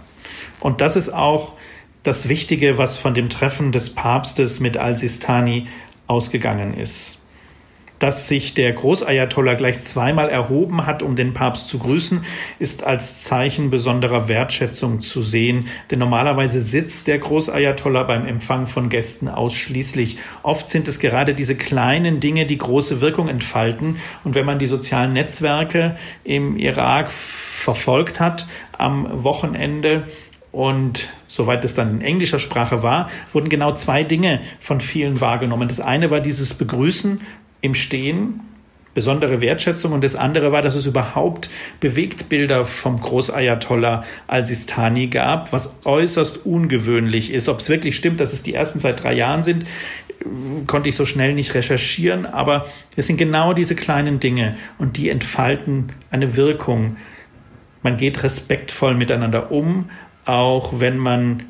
Und 0.61 0.81
das 0.81 0.97
ist 0.97 1.11
auch 1.11 1.55
das 2.03 2.29
Wichtige, 2.29 2.79
was 2.79 2.97
von 2.97 3.15
dem 3.15 3.29
Treffen 3.29 3.73
des 3.73 3.95
Papstes 3.95 4.61
mit 4.61 4.77
Al-Sistani 4.77 5.67
ausgegangen 6.07 6.75
ist 6.75 7.20
dass 8.01 8.27
sich 8.27 8.55
der 8.55 8.73
Großayatollah 8.73 9.55
gleich 9.55 9.83
zweimal 9.83 10.29
erhoben 10.29 10.87
hat, 10.87 11.05
um 11.05 11.15
den 11.15 11.35
Papst 11.35 11.69
zu 11.69 11.79
grüßen, 11.79 12.25
ist 12.59 12.83
als 12.83 13.21
Zeichen 13.21 13.71
besonderer 13.71 14.27
Wertschätzung 14.27 15.03
zu 15.03 15.23
sehen. 15.23 15.67
Denn 15.91 16.01
normalerweise 16.01 16.61
sitzt 16.61 17.07
der 17.07 17.19
Großayatollah 17.19 18.03
beim 18.03 18.27
Empfang 18.27 18.67
von 18.67 18.89
Gästen 18.89 19.29
ausschließlich. 19.29 20.19
Oft 20.43 20.69
sind 20.69 20.89
es 20.89 20.99
gerade 20.99 21.35
diese 21.35 21.55
kleinen 21.55 22.19
Dinge, 22.19 22.47
die 22.47 22.59
große 22.59 23.01
Wirkung 23.01 23.29
entfalten. 23.29 23.97
Und 24.25 24.35
wenn 24.35 24.47
man 24.47 24.59
die 24.59 24.67
sozialen 24.67 25.13
Netzwerke 25.13 25.97
im 26.25 26.57
Irak 26.57 27.11
verfolgt 27.11 28.19
hat 28.19 28.47
am 28.73 29.23
Wochenende, 29.23 30.05
und 30.53 31.11
soweit 31.29 31.65
es 31.65 31.75
dann 31.75 31.91
in 31.97 32.01
englischer 32.01 32.41
Sprache 32.41 32.83
war, 32.83 33.09
wurden 33.33 33.49
genau 33.49 33.73
zwei 33.73 34.03
Dinge 34.03 34.41
von 34.59 34.81
vielen 34.81 35.21
wahrgenommen. 35.21 35.69
Das 35.69 35.81
eine 35.81 36.11
war 36.11 36.21
dieses 36.21 36.55
Begrüßen 36.55 37.21
im 37.61 37.75
Stehen 37.75 38.41
besondere 38.93 39.41
Wertschätzung 39.41 39.93
und 39.93 40.03
das 40.03 40.17
andere 40.17 40.51
war, 40.53 40.63
dass 40.63 40.75
es 40.75 40.87
überhaupt 40.87 41.49
Bewegtbilder 41.79 42.65
vom 42.65 43.01
Großayatollah 43.01 44.05
al-Sistani 44.27 45.07
gab, 45.07 45.53
was 45.53 45.73
äußerst 45.85 46.45
ungewöhnlich 46.45 47.33
ist. 47.33 47.49
Ob 47.49 47.61
es 47.61 47.69
wirklich 47.69 47.95
stimmt, 47.97 48.21
dass 48.21 48.33
es 48.33 48.43
die 48.43 48.55
ersten 48.55 48.81
seit 48.81 49.03
drei 49.03 49.15
Jahren 49.15 49.43
sind, 49.43 49.65
konnte 50.67 50.89
ich 50.89 50.97
so 50.97 51.05
schnell 51.05 51.35
nicht 51.35 51.55
recherchieren, 51.55 52.27
aber 52.27 52.67
es 52.97 53.07
sind 53.07 53.17
genau 53.17 53.53
diese 53.53 53.75
kleinen 53.75 54.21
Dinge 54.21 54.57
und 54.79 54.97
die 54.97 55.09
entfalten 55.09 55.93
eine 56.11 56.37
Wirkung. 56.37 56.97
Man 57.83 57.97
geht 57.97 58.23
respektvoll 58.23 58.95
miteinander 58.95 59.51
um, 59.51 59.89
auch 60.25 60.81
wenn 60.81 60.99
man 60.99 61.45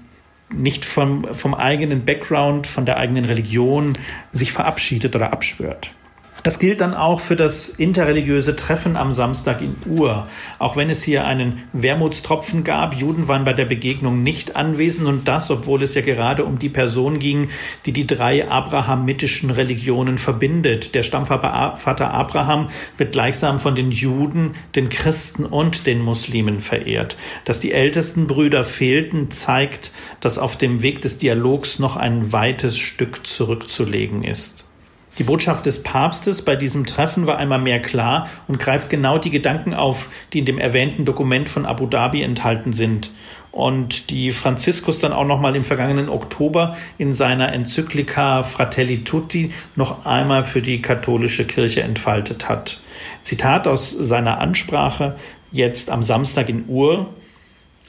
nicht 0.52 0.84
vom, 0.84 1.26
vom 1.34 1.54
eigenen 1.54 2.04
Background, 2.04 2.66
von 2.66 2.84
der 2.84 2.96
eigenen 2.98 3.24
Religion 3.24 3.94
sich 4.30 4.52
verabschiedet 4.52 5.16
oder 5.16 5.32
abschwört. 5.32 5.92
Das 6.42 6.58
gilt 6.58 6.80
dann 6.80 6.94
auch 6.94 7.20
für 7.20 7.36
das 7.36 7.68
interreligiöse 7.68 8.56
Treffen 8.56 8.96
am 8.96 9.12
Samstag 9.12 9.60
in 9.60 9.76
Ur. 9.86 10.26
Auch 10.58 10.74
wenn 10.74 10.88
es 10.88 11.02
hier 11.02 11.26
einen 11.26 11.64
Wermutstropfen 11.74 12.64
gab, 12.64 12.94
Juden 12.94 13.28
waren 13.28 13.44
bei 13.44 13.52
der 13.52 13.66
Begegnung 13.66 14.22
nicht 14.22 14.56
anwesend 14.56 15.06
und 15.06 15.28
das, 15.28 15.50
obwohl 15.50 15.82
es 15.82 15.94
ja 15.94 16.00
gerade 16.00 16.46
um 16.46 16.58
die 16.58 16.70
Person 16.70 17.18
ging, 17.18 17.48
die 17.84 17.92
die 17.92 18.06
drei 18.06 18.48
abrahamitischen 18.48 19.50
Religionen 19.50 20.16
verbindet. 20.16 20.94
Der 20.94 21.02
Stammvater 21.02 22.14
Abraham 22.14 22.70
wird 22.96 23.12
gleichsam 23.12 23.58
von 23.58 23.74
den 23.74 23.90
Juden, 23.90 24.54
den 24.74 24.88
Christen 24.88 25.44
und 25.44 25.86
den 25.86 26.00
Muslimen 26.00 26.62
verehrt. 26.62 27.18
Dass 27.44 27.60
die 27.60 27.72
ältesten 27.72 28.26
Brüder 28.26 28.64
fehlten, 28.64 29.30
zeigt, 29.30 29.92
dass 30.20 30.38
auf 30.38 30.56
dem 30.56 30.80
Weg 30.80 31.02
des 31.02 31.18
Dialogs 31.18 31.78
noch 31.78 31.96
ein 31.96 32.32
weites 32.32 32.78
Stück 32.78 33.26
zurückzulegen 33.26 34.24
ist. 34.24 34.64
Die 35.20 35.24
Botschaft 35.24 35.66
des 35.66 35.82
Papstes 35.82 36.40
bei 36.40 36.56
diesem 36.56 36.86
Treffen 36.86 37.26
war 37.26 37.36
einmal 37.36 37.58
mehr 37.58 37.82
klar 37.82 38.26
und 38.48 38.58
greift 38.58 38.88
genau 38.88 39.18
die 39.18 39.28
Gedanken 39.28 39.74
auf, 39.74 40.08
die 40.32 40.38
in 40.38 40.46
dem 40.46 40.56
erwähnten 40.56 41.04
Dokument 41.04 41.50
von 41.50 41.66
Abu 41.66 41.84
Dhabi 41.84 42.22
enthalten 42.22 42.72
sind 42.72 43.10
und 43.52 44.08
die 44.08 44.32
Franziskus 44.32 44.98
dann 44.98 45.12
auch 45.12 45.26
noch 45.26 45.38
mal 45.38 45.54
im 45.56 45.64
vergangenen 45.64 46.08
Oktober 46.08 46.74
in 46.96 47.12
seiner 47.12 47.52
Enzyklika 47.52 48.44
Fratelli 48.44 49.04
Tutti 49.04 49.52
noch 49.76 50.06
einmal 50.06 50.44
für 50.44 50.62
die 50.62 50.80
katholische 50.80 51.44
Kirche 51.44 51.82
entfaltet 51.82 52.48
hat. 52.48 52.80
Zitat 53.22 53.68
aus 53.68 53.90
seiner 53.90 54.38
Ansprache 54.38 55.18
jetzt 55.52 55.90
am 55.90 56.02
Samstag 56.02 56.48
in 56.48 56.64
Ur 56.66 57.10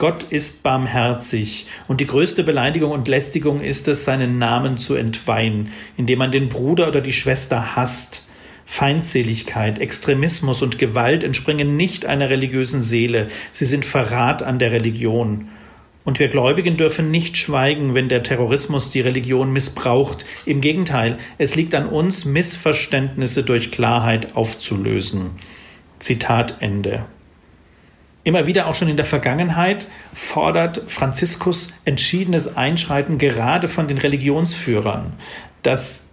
Gott 0.02 0.24
ist 0.24 0.64
barmherzig 0.64 1.68
und 1.86 2.00
die 2.00 2.08
größte 2.08 2.42
Beleidigung 2.42 2.90
und 2.90 3.06
Lästigung 3.06 3.60
ist 3.60 3.86
es, 3.86 4.04
seinen 4.04 4.36
Namen 4.36 4.76
zu 4.76 4.96
entweihen, 4.96 5.68
indem 5.96 6.18
man 6.18 6.32
den 6.32 6.48
Bruder 6.48 6.88
oder 6.88 7.00
die 7.00 7.12
Schwester 7.12 7.76
hasst. 7.76 8.26
Feindseligkeit, 8.66 9.78
Extremismus 9.78 10.60
und 10.60 10.80
Gewalt 10.80 11.22
entspringen 11.22 11.76
nicht 11.76 12.04
einer 12.04 12.30
religiösen 12.30 12.82
Seele, 12.82 13.28
sie 13.52 13.64
sind 13.64 13.84
Verrat 13.84 14.42
an 14.42 14.58
der 14.58 14.72
Religion. 14.72 15.46
Und 16.02 16.18
wir 16.18 16.26
Gläubigen 16.26 16.76
dürfen 16.76 17.12
nicht 17.12 17.36
schweigen, 17.36 17.94
wenn 17.94 18.08
der 18.08 18.24
Terrorismus 18.24 18.90
die 18.90 19.02
Religion 19.02 19.52
missbraucht. 19.52 20.24
Im 20.46 20.60
Gegenteil, 20.60 21.16
es 21.38 21.54
liegt 21.54 21.76
an 21.76 21.86
uns, 21.86 22.24
Missverständnisse 22.24 23.44
durch 23.44 23.70
Klarheit 23.70 24.34
aufzulösen. 24.34 25.30
Zitat 26.00 26.56
Ende. 26.58 27.04
Immer 28.24 28.46
wieder 28.46 28.68
auch 28.68 28.74
schon 28.74 28.88
in 28.88 28.96
der 28.96 29.04
Vergangenheit 29.04 29.88
fordert 30.12 30.84
Franziskus 30.86 31.72
entschiedenes 31.84 32.56
Einschreiten 32.56 33.18
gerade 33.18 33.66
von 33.66 33.88
den 33.88 33.98
Religionsführern, 33.98 35.14
dass 35.62 36.04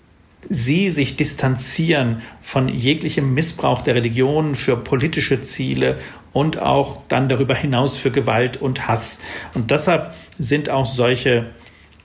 sie 0.49 0.89
sich 0.89 1.17
distanzieren 1.17 2.21
von 2.41 2.69
jeglichem 2.69 3.33
Missbrauch 3.33 3.81
der 3.81 3.95
Religion 3.95 4.55
für 4.55 4.77
politische 4.77 5.41
Ziele 5.41 5.99
und 6.33 6.59
auch 6.59 7.01
dann 7.09 7.29
darüber 7.29 7.53
hinaus 7.53 7.95
für 7.95 8.09
Gewalt 8.09 8.57
und 8.57 8.87
Hass. 8.87 9.19
Und 9.53 9.69
deshalb 9.69 10.13
sind 10.39 10.69
auch 10.69 10.85
solche 10.85 11.47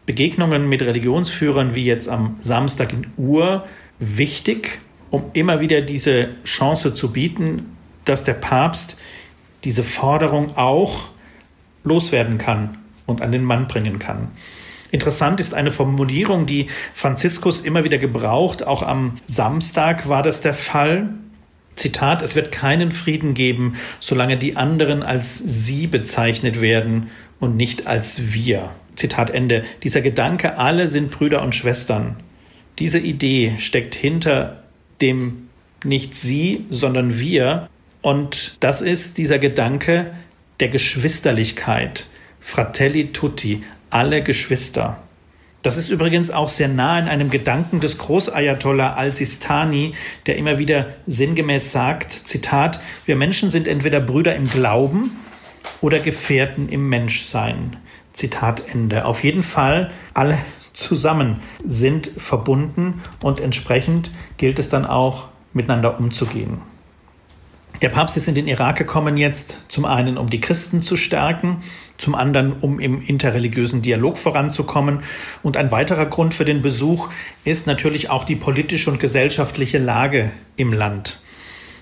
Begegnungen 0.05 0.69
mit 0.69 0.83
Religionsführern 0.83 1.75
wie 1.75 1.85
jetzt 1.85 2.09
am 2.09 2.37
Samstag 2.41 2.93
in 2.93 3.07
Ur 3.17 3.67
wichtig, 3.99 4.81
um 5.11 5.31
immer 5.33 5.61
wieder 5.61 5.81
diese 5.81 6.31
Chance 6.45 6.93
zu 6.93 7.13
bieten, 7.13 7.77
dass 8.05 8.25
der 8.25 8.35
Papst 8.35 8.97
diese 9.65 9.83
Forderung 9.83 10.57
auch 10.57 11.09
loswerden 11.85 12.39
kann 12.39 12.79
und 13.07 13.23
an 13.23 13.33
den 13.33 13.45
Mann 13.45 13.69
bringen 13.69 13.99
kann. 13.99 14.29
Interessant 14.91 15.41
ist 15.41 15.55
eine 15.55 15.73
Formulierung, 15.73 16.47
die 16.47 16.69
Franziskus 16.95 17.61
immer 17.61 17.83
wieder 17.83 17.99
gebraucht. 17.99 18.65
Auch 18.65 18.83
am 18.83 19.17
Samstag 19.27 20.09
war 20.09 20.23
das 20.23 20.41
der 20.41 20.55
Fall. 20.55 21.11
Zitat, 21.75 22.23
es 22.23 22.37
wird 22.37 22.53
keinen 22.53 22.93
Frieden 22.93 23.35
geben, 23.35 23.75
solange 23.99 24.37
die 24.37 24.57
anderen 24.57 25.03
als 25.03 25.37
sie 25.37 25.89
bezeichnet 25.89 26.61
werden 26.61 27.11
und 27.41 27.57
nicht 27.57 27.89
als 27.89 28.33
wir. 28.33 28.71
Zitat 28.95 29.31
Ende. 29.31 29.65
Dieser 29.83 30.01
Gedanke, 30.01 30.59
alle 30.59 30.87
sind 30.87 31.11
Brüder 31.11 31.43
und 31.43 31.57
Schwestern. 31.57 32.17
Diese 32.79 33.01
Idee 33.01 33.55
steckt 33.59 33.97
hinter 33.97 34.63
dem 35.01 35.49
nicht 35.85 36.17
sie, 36.17 36.67
sondern 36.71 37.19
wir 37.19 37.69
und 38.05 38.59
das 38.61 38.83
ist 38.83 39.17
dieser 39.17 39.39
Gedanke 39.39 40.13
der 40.61 40.69
Geschwisterlichkeit. 40.69 42.07
Fratelli 42.39 43.15
tutti, 43.15 43.65
alle 43.89 44.23
Geschwister. 44.23 44.99
Das 45.63 45.79
ist 45.79 45.89
übrigens 45.89 46.31
auch 46.31 46.51
sehr 46.51 46.69
nah 46.69 46.99
in 46.99 47.09
einem 47.09 47.31
Gedanken 47.31 47.81
des 47.81 47.97
Großayatollah 47.97 48.93
al-Sistani, 48.93 49.95
der 50.27 50.37
immer 50.37 50.59
wieder 50.59 50.89
sinngemäß 51.07 51.73
sagt, 51.73 52.13
Zitat, 52.29 52.79
wir 53.07 53.17
Menschen 53.17 53.49
sind 53.49 53.67
entweder 53.67 54.01
Brüder 54.01 54.37
im 54.37 54.51
Glauben 54.51 55.17
oder 55.81 55.99
Gefährten 55.99 56.69
im 56.69 56.87
Menschsein. 56.91 57.79
Zitat 58.13 58.69
Ende. 58.69 59.07
Auf 59.07 59.25
jeden 59.25 59.43
Fall 59.43 59.91
alle 60.13 60.37
zusammen 60.75 61.41
sind 61.65 62.11
verbunden 62.19 63.01
und 63.23 63.41
entsprechend 63.41 64.11
gilt 64.37 64.59
es 64.59 64.69
dann 64.69 64.85
auch 64.85 65.29
miteinander 65.55 65.99
umzugehen. 65.99 66.74
Der 67.85 67.91
Papst 67.91 68.17
ist 68.17 68.29
in 68.29 68.35
den 68.35 68.49
Irak 68.49 68.79
gekommen 68.79 69.19
jetzt 69.19 69.59
zum 69.69 69.85
einen, 69.85 70.17
um 70.17 70.31
die 70.31 70.41
Christen 70.41 70.81
zu 70.81 70.97
stärken, 70.97 71.59
zum 71.99 72.15
anderen, 72.15 72.55
um 72.55 72.81
im 72.81 73.03
interreligiösen 73.03 73.83
Dialog 73.83 74.17
voranzukommen. 74.17 75.01
Und 75.43 75.59
ein 75.59 75.71
weiterer 75.71 76.07
Grund 76.07 76.33
für 76.33 76.47
den 76.47 76.63
Besuch 76.63 77.11
ist 77.45 77.67
natürlich 77.67 78.09
auch 78.09 78.25
die 78.25 78.37
politische 78.37 78.91
und 78.91 79.01
gesellschaftliche 79.01 79.77
Lage 79.77 80.31
im 80.57 80.73
Land. 80.73 81.21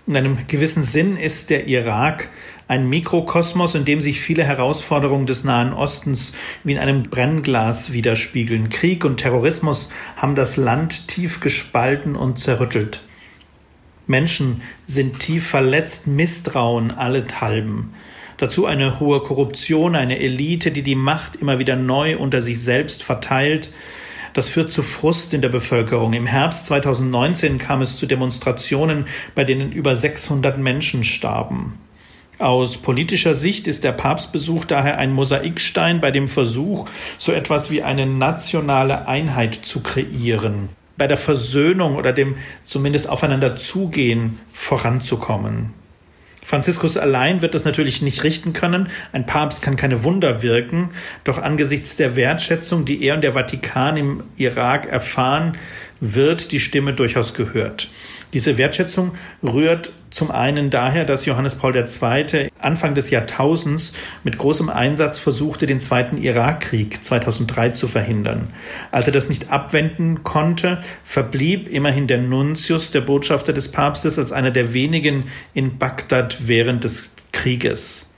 In 0.09 0.17
einem 0.17 0.39
gewissen 0.49 0.83
Sinn 0.83 1.17
ist 1.17 1.51
der 1.51 1.69
Irak 1.69 2.31
ein 2.67 2.89
Mikrokosmos, 2.89 3.77
in 3.77 3.85
dem 3.85 4.01
sich 4.01 4.21
viele 4.21 4.43
Herausforderungen 4.43 5.27
des 5.27 5.45
Nahen 5.45 5.73
Ostens 5.73 6.33
wie 6.65 6.73
in 6.73 6.79
einem 6.81 7.05
Brennglas 7.05 7.93
widerspiegeln. 7.93 8.71
Krieg 8.71 9.05
und 9.05 9.19
Terrorismus 9.19 9.93
haben 10.17 10.35
das 10.35 10.57
Land 10.57 11.07
tief 11.07 11.39
gespalten 11.39 12.17
und 12.17 12.41
zerrüttelt. 12.41 13.03
Menschen 14.13 14.61
sind 14.87 15.21
tief 15.21 15.49
verletzt, 15.49 16.07
Misstrauen 16.07 16.91
allenthalben. 16.91 17.95
Dazu 18.37 18.67
eine 18.67 19.01
hohe 19.01 19.21
Korruption, 19.21 19.97
eine 19.97 20.19
Elite, 20.19 20.71
die 20.71 20.83
die 20.83 20.97
Macht 20.97 21.37
immer 21.37 21.59
wieder 21.59 21.77
neu 21.77 22.19
unter 22.19 22.43
sich 22.43 22.61
selbst 22.61 23.03
verteilt. 23.03 23.73
Das 24.35 24.51
führt 24.51 24.71
zu 24.71 24.83
Frust 24.83 25.33
in 25.33 25.41
der 25.41 25.49
Bevölkerung. 25.49 26.13
Im 26.13 26.27
Herbst 26.27 26.67
2019 26.67 27.57
kam 27.57 27.81
es 27.81 27.97
zu 27.97 28.05
Demonstrationen, 28.05 29.07
bei 29.35 29.45
denen 29.45 29.73
über 29.73 29.97
600 29.97 30.59
Menschen 30.59 31.05
starben. 31.05 31.79
Aus 32.39 32.77
politischer 32.77 33.35
Sicht 33.35 33.67
ist 33.67 33.83
der 33.83 33.93
Papstbesuch 33.93 34.67
daher 34.67 34.99
ein 34.99 35.13
Mosaikstein 35.13 36.03
bei 36.03 36.11
dem 36.11 36.29
Versuch, 36.29 36.87
so 37.17 37.33
etwas 37.33 37.71
wie 37.71 37.83
eine 37.83 38.05
nationale 38.05 39.09
Einheit 39.09 39.55
zu 39.55 39.81
kreieren. 39.81 40.69
Bei 40.97 41.07
der 41.07 41.17
Versöhnung 41.17 41.97
oder 41.97 42.13
dem 42.13 42.37
zumindest 42.65 43.09
aufeinander 43.09 43.57
zugehen 43.57 44.39
voranzukommen. 44.53 45.75
Franziskus 46.45 46.97
allein 46.97 47.41
wird 47.41 47.55
das 47.55 47.65
natürlich 47.65 48.03
nicht 48.03 48.25
richten 48.25 48.53
können. 48.53 48.89
Ein 49.13 49.27
Papst 49.27 49.63
kann 49.63 49.77
keine 49.77 50.05
Wunder 50.05 50.43
wirken. 50.43 50.91
Doch 51.25 51.39
angesichts 51.39 51.97
der 51.97 52.17
Wertschätzung, 52.17 52.85
die 52.85 53.03
er 53.05 53.15
und 53.15 53.23
der 53.23 53.33
Vatikan 53.33 53.97
im 53.97 54.23
Irak 54.37 54.87
erfahren, 54.87 55.57
wird 56.01 56.51
die 56.51 56.59
Stimme 56.59 56.95
durchaus 56.95 57.33
gehört. 57.33 57.89
Diese 58.33 58.57
Wertschätzung 58.57 59.13
rührt 59.43 59.93
zum 60.11 60.31
einen 60.31 60.71
daher, 60.71 61.05
dass 61.05 61.27
Johannes 61.27 61.55
Paul 61.55 61.75
II. 61.77 62.51
Anfang 62.61 62.95
des 62.95 63.11
Jahrtausends 63.11 63.93
mit 64.25 64.39
großem 64.39 64.69
Einsatz 64.69 65.19
versuchte, 65.19 65.67
den 65.67 65.81
Zweiten 65.81 66.17
Irakkrieg 66.17 67.05
2003 67.05 67.71
zu 67.71 67.89
verhindern. 67.89 68.53
Als 68.91 69.07
er 69.07 69.13
das 69.13 69.29
nicht 69.29 69.51
abwenden 69.51 70.23
konnte, 70.23 70.81
verblieb 71.05 71.69
immerhin 71.69 72.07
der 72.07 72.19
Nuntius, 72.19 72.91
der 72.91 73.01
Botschafter 73.03 73.53
des 73.53 73.71
Papstes, 73.71 74.19
als 74.19 74.33
einer 74.33 74.51
der 74.51 74.73
wenigen 74.73 75.25
in 75.55 75.79
Bagdad 75.79 76.47
während 76.47 76.85
des 76.85 77.11
Krieges. 77.33 78.12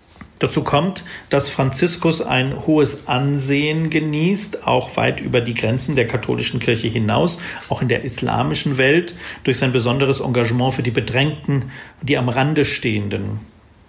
Dazu 0.44 0.62
kommt, 0.62 1.04
dass 1.30 1.48
Franziskus 1.48 2.20
ein 2.20 2.66
hohes 2.66 3.08
Ansehen 3.08 3.88
genießt, 3.88 4.66
auch 4.66 4.94
weit 4.98 5.22
über 5.22 5.40
die 5.40 5.54
Grenzen 5.54 5.96
der 5.96 6.06
katholischen 6.06 6.60
Kirche 6.60 6.86
hinaus, 6.86 7.40
auch 7.70 7.80
in 7.80 7.88
der 7.88 8.04
islamischen 8.04 8.76
Welt, 8.76 9.16
durch 9.44 9.56
sein 9.56 9.72
besonderes 9.72 10.20
Engagement 10.20 10.74
für 10.74 10.82
die 10.82 10.90
Bedrängten, 10.90 11.70
die 12.02 12.18
am 12.18 12.28
Rande 12.28 12.66
stehenden. 12.66 13.40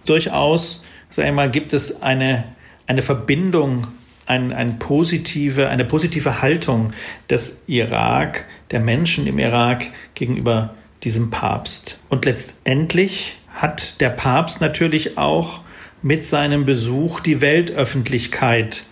Durchaus, 0.06 0.86
sag 1.10 1.26
ich 1.26 1.34
mal, 1.34 1.52
gibt 1.52 1.74
es 1.74 2.02
eine, 2.02 2.46
eine 2.88 3.02
Verbindung, 3.02 3.88
ein, 4.26 4.54
ein 4.54 4.80
positive, 4.80 5.68
eine 5.68 5.84
positive 5.84 6.42
Haltung 6.42 6.92
des 7.30 7.64
Irak, 7.68 8.46
der 8.72 8.80
Menschen 8.80 9.28
im 9.28 9.40
Irak 9.40 9.88
gegenüber 10.14 10.74
diesem 11.04 11.32
Papst. 11.32 12.00
Und 12.08 12.24
letztendlich 12.24 13.36
hat 13.54 14.00
der 14.00 14.10
Papst 14.10 14.62
natürlich 14.62 15.18
auch 15.18 15.65
mit 16.06 16.24
seinem 16.24 16.68
Besuch 16.68 17.20
die 17.20 17.42
Weltöffentlichkeit 17.42 18.84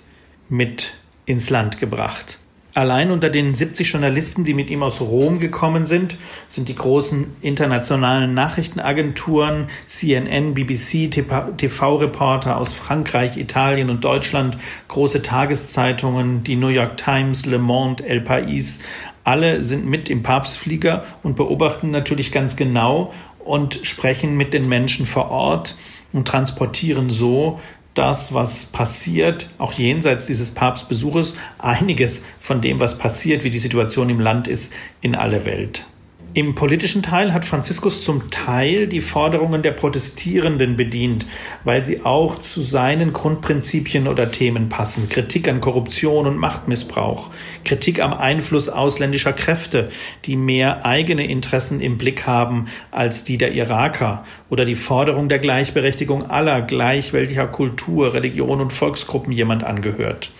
mit 0.49 0.93
ins 1.27 1.51
Land 1.51 1.79
gebracht. 1.79 2.39
Allein 2.73 3.11
unter 3.11 3.29
den 3.29 3.53
70 3.53 3.91
Journalisten, 3.91 4.43
die 4.45 4.55
mit 4.55 4.71
ihm 4.71 4.81
aus 4.81 4.99
Rom 4.99 5.37
gekommen 5.37 5.85
sind, 5.85 6.17
sind 6.47 6.69
die 6.69 6.75
großen 6.75 7.27
internationalen 7.41 8.33
Nachrichtenagenturen 8.33 9.67
CNN, 9.85 10.55
BBC, 10.55 11.11
TV-Reporter 11.11 12.57
aus 12.57 12.73
Frankreich, 12.73 13.37
Italien 13.37 13.91
und 13.91 14.03
Deutschland, 14.03 14.57
große 14.87 15.21
Tageszeitungen, 15.21 16.43
die 16.43 16.55
New 16.55 16.69
York 16.69 16.97
Times, 16.97 17.45
Le 17.45 17.59
Monde, 17.59 18.03
El 18.07 18.21
País, 18.21 18.79
alle 19.23 19.63
sind 19.63 19.85
mit 19.85 20.09
im 20.09 20.23
Papstflieger 20.23 21.05
und 21.21 21.35
beobachten 21.35 21.91
natürlich 21.91 22.31
ganz 22.31 22.55
genau 22.55 23.13
und 23.37 23.81
sprechen 23.83 24.35
mit 24.35 24.55
den 24.55 24.67
Menschen 24.67 25.05
vor 25.05 25.29
Ort 25.29 25.75
und 26.13 26.27
transportieren 26.27 27.09
so 27.09 27.59
das, 27.93 28.33
was 28.33 28.65
passiert, 28.67 29.49
auch 29.57 29.73
jenseits 29.73 30.25
dieses 30.25 30.51
Papstbesuches, 30.51 31.35
einiges 31.59 32.23
von 32.39 32.61
dem, 32.61 32.79
was 32.79 32.97
passiert, 32.97 33.43
wie 33.43 33.51
die 33.51 33.59
Situation 33.59 34.09
im 34.09 34.19
Land 34.19 34.47
ist, 34.47 34.73
in 35.01 35.15
alle 35.15 35.45
Welt. 35.45 35.85
Im 36.35 36.55
politischen 36.55 37.03
Teil 37.03 37.31
hat 37.31 37.45
Franziskus 37.45 38.01
zum 38.01 38.31
Teil 38.31 38.87
die 38.87 39.01
Forderungen 39.01 39.61
der 39.61 39.69
Protestierenden 39.69 40.75
bedient, 40.75 41.27
weil 41.63 41.83
sie 41.83 42.03
auch 42.03 42.39
zu 42.39 42.61
seinen 42.61 43.13
Grundprinzipien 43.13 44.07
oder 44.07 44.31
Themen 44.31 44.67
passen. 44.67 45.09
Kritik 45.09 45.47
an 45.47 45.61
Korruption 45.61 46.25
und 46.25 46.37
Machtmissbrauch, 46.37 47.29
Kritik 47.63 48.01
am 48.01 48.15
Einfluss 48.15 48.67
ausländischer 48.67 49.33
Kräfte, 49.33 49.89
die 50.25 50.35
mehr 50.35 50.87
eigene 50.87 51.27
Interessen 51.27 51.79
im 51.81 51.99
Blick 51.99 52.25
haben 52.25 52.65
als 52.89 53.23
die 53.23 53.37
der 53.37 53.51
Iraker, 53.51 54.25
oder 54.49 54.65
die 54.65 54.73
Forderung 54.73 55.29
der 55.29 55.37
Gleichberechtigung 55.37 56.31
aller, 56.31 56.63
gleich 56.63 57.13
welcher 57.13 57.45
Kultur, 57.45 58.15
Religion 58.15 58.59
und 58.59 58.73
Volksgruppen 58.73 59.31
jemand 59.31 59.63
angehört. 59.63 60.31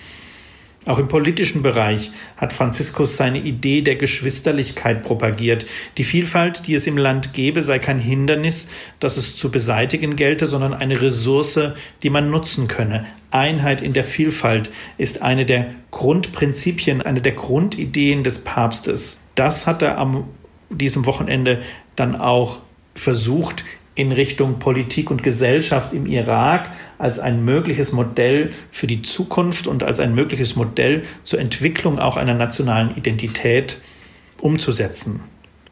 Auch 0.85 0.99
im 0.99 1.07
politischen 1.07 1.63
Bereich 1.63 2.11
hat 2.35 2.51
Franziskus 2.51 3.15
seine 3.15 3.39
Idee 3.39 3.81
der 3.81 3.95
Geschwisterlichkeit 3.95 5.01
propagiert. 5.03 5.65
Die 5.97 6.03
Vielfalt, 6.03 6.67
die 6.67 6.75
es 6.75 6.87
im 6.87 6.97
Land 6.97 7.33
gebe, 7.33 7.63
sei 7.63 7.79
kein 7.79 7.99
Hindernis, 7.99 8.67
das 8.99 9.15
es 9.15 9.37
zu 9.37 9.49
beseitigen 9.49 10.17
gelte, 10.17 10.45
sondern 10.45 10.73
eine 10.73 11.01
Ressource, 11.01 11.59
die 12.03 12.09
man 12.09 12.29
nutzen 12.29 12.67
könne. 12.67 13.05
Einheit 13.31 13.81
in 13.81 13.93
der 13.93 14.03
Vielfalt 14.03 14.69
ist 14.97 15.21
eine 15.21 15.45
der 15.45 15.67
Grundprinzipien, 15.91 17.01
eine 17.01 17.21
der 17.21 17.33
Grundideen 17.33 18.25
des 18.25 18.39
Papstes. 18.39 19.17
Das 19.35 19.65
hat 19.65 19.81
er 19.81 19.97
am 19.97 20.25
diesem 20.69 21.05
Wochenende 21.05 21.61
dann 21.95 22.15
auch 22.15 22.59
versucht 22.95 23.63
in 23.95 24.11
Richtung 24.11 24.59
Politik 24.59 25.11
und 25.11 25.23
Gesellschaft 25.23 25.93
im 25.93 26.05
Irak 26.05 26.71
als 26.97 27.19
ein 27.19 27.45
mögliches 27.45 27.91
Modell 27.91 28.49
für 28.71 28.87
die 28.87 29.01
Zukunft 29.01 29.67
und 29.67 29.83
als 29.83 29.99
ein 29.99 30.15
mögliches 30.15 30.55
Modell 30.55 31.03
zur 31.23 31.39
Entwicklung 31.39 31.99
auch 31.99 32.17
einer 32.17 32.33
nationalen 32.33 32.95
Identität 32.95 33.77
umzusetzen. 34.39 35.21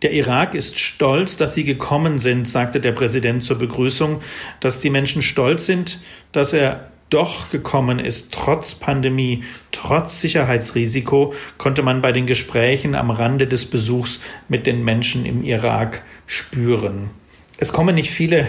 Der 0.02 0.14
Irak 0.14 0.56
ist 0.56 0.80
stolz, 0.80 1.38
dass 1.38 1.54
Sie 1.54 1.64
gekommen 1.64 2.18
sind, 2.18 2.48
sagte 2.48 2.80
der 2.80 2.92
Präsident 2.92 3.44
zur 3.44 3.58
Begrüßung, 3.58 4.22
dass 4.60 4.80
die 4.80 4.90
Menschen 4.90 5.22
stolz 5.22 5.66
sind, 5.66 6.00
dass 6.32 6.54
er 6.54 6.92
doch 7.12 7.52
gekommen 7.52 8.00
ist, 8.00 8.32
trotz 8.32 8.74
Pandemie, 8.74 9.44
trotz 9.72 10.22
Sicherheitsrisiko, 10.22 11.34
konnte 11.58 11.84
man 11.84 12.02
bei 12.02 12.14
den 12.14 12.26
Gesprächen 12.26 12.96
am 12.96 13.12
Rande 13.12 13.48
des 13.48 13.66
Besuchs 13.66 14.22
mit 14.48 14.66
den 14.66 14.84
Menschen 14.84 15.26
im 15.26 15.44
Irak 15.44 16.04
spüren. 16.26 17.10
Es 17.62 17.72
kommen 17.72 17.94
nicht 17.94 18.10
viele 18.10 18.48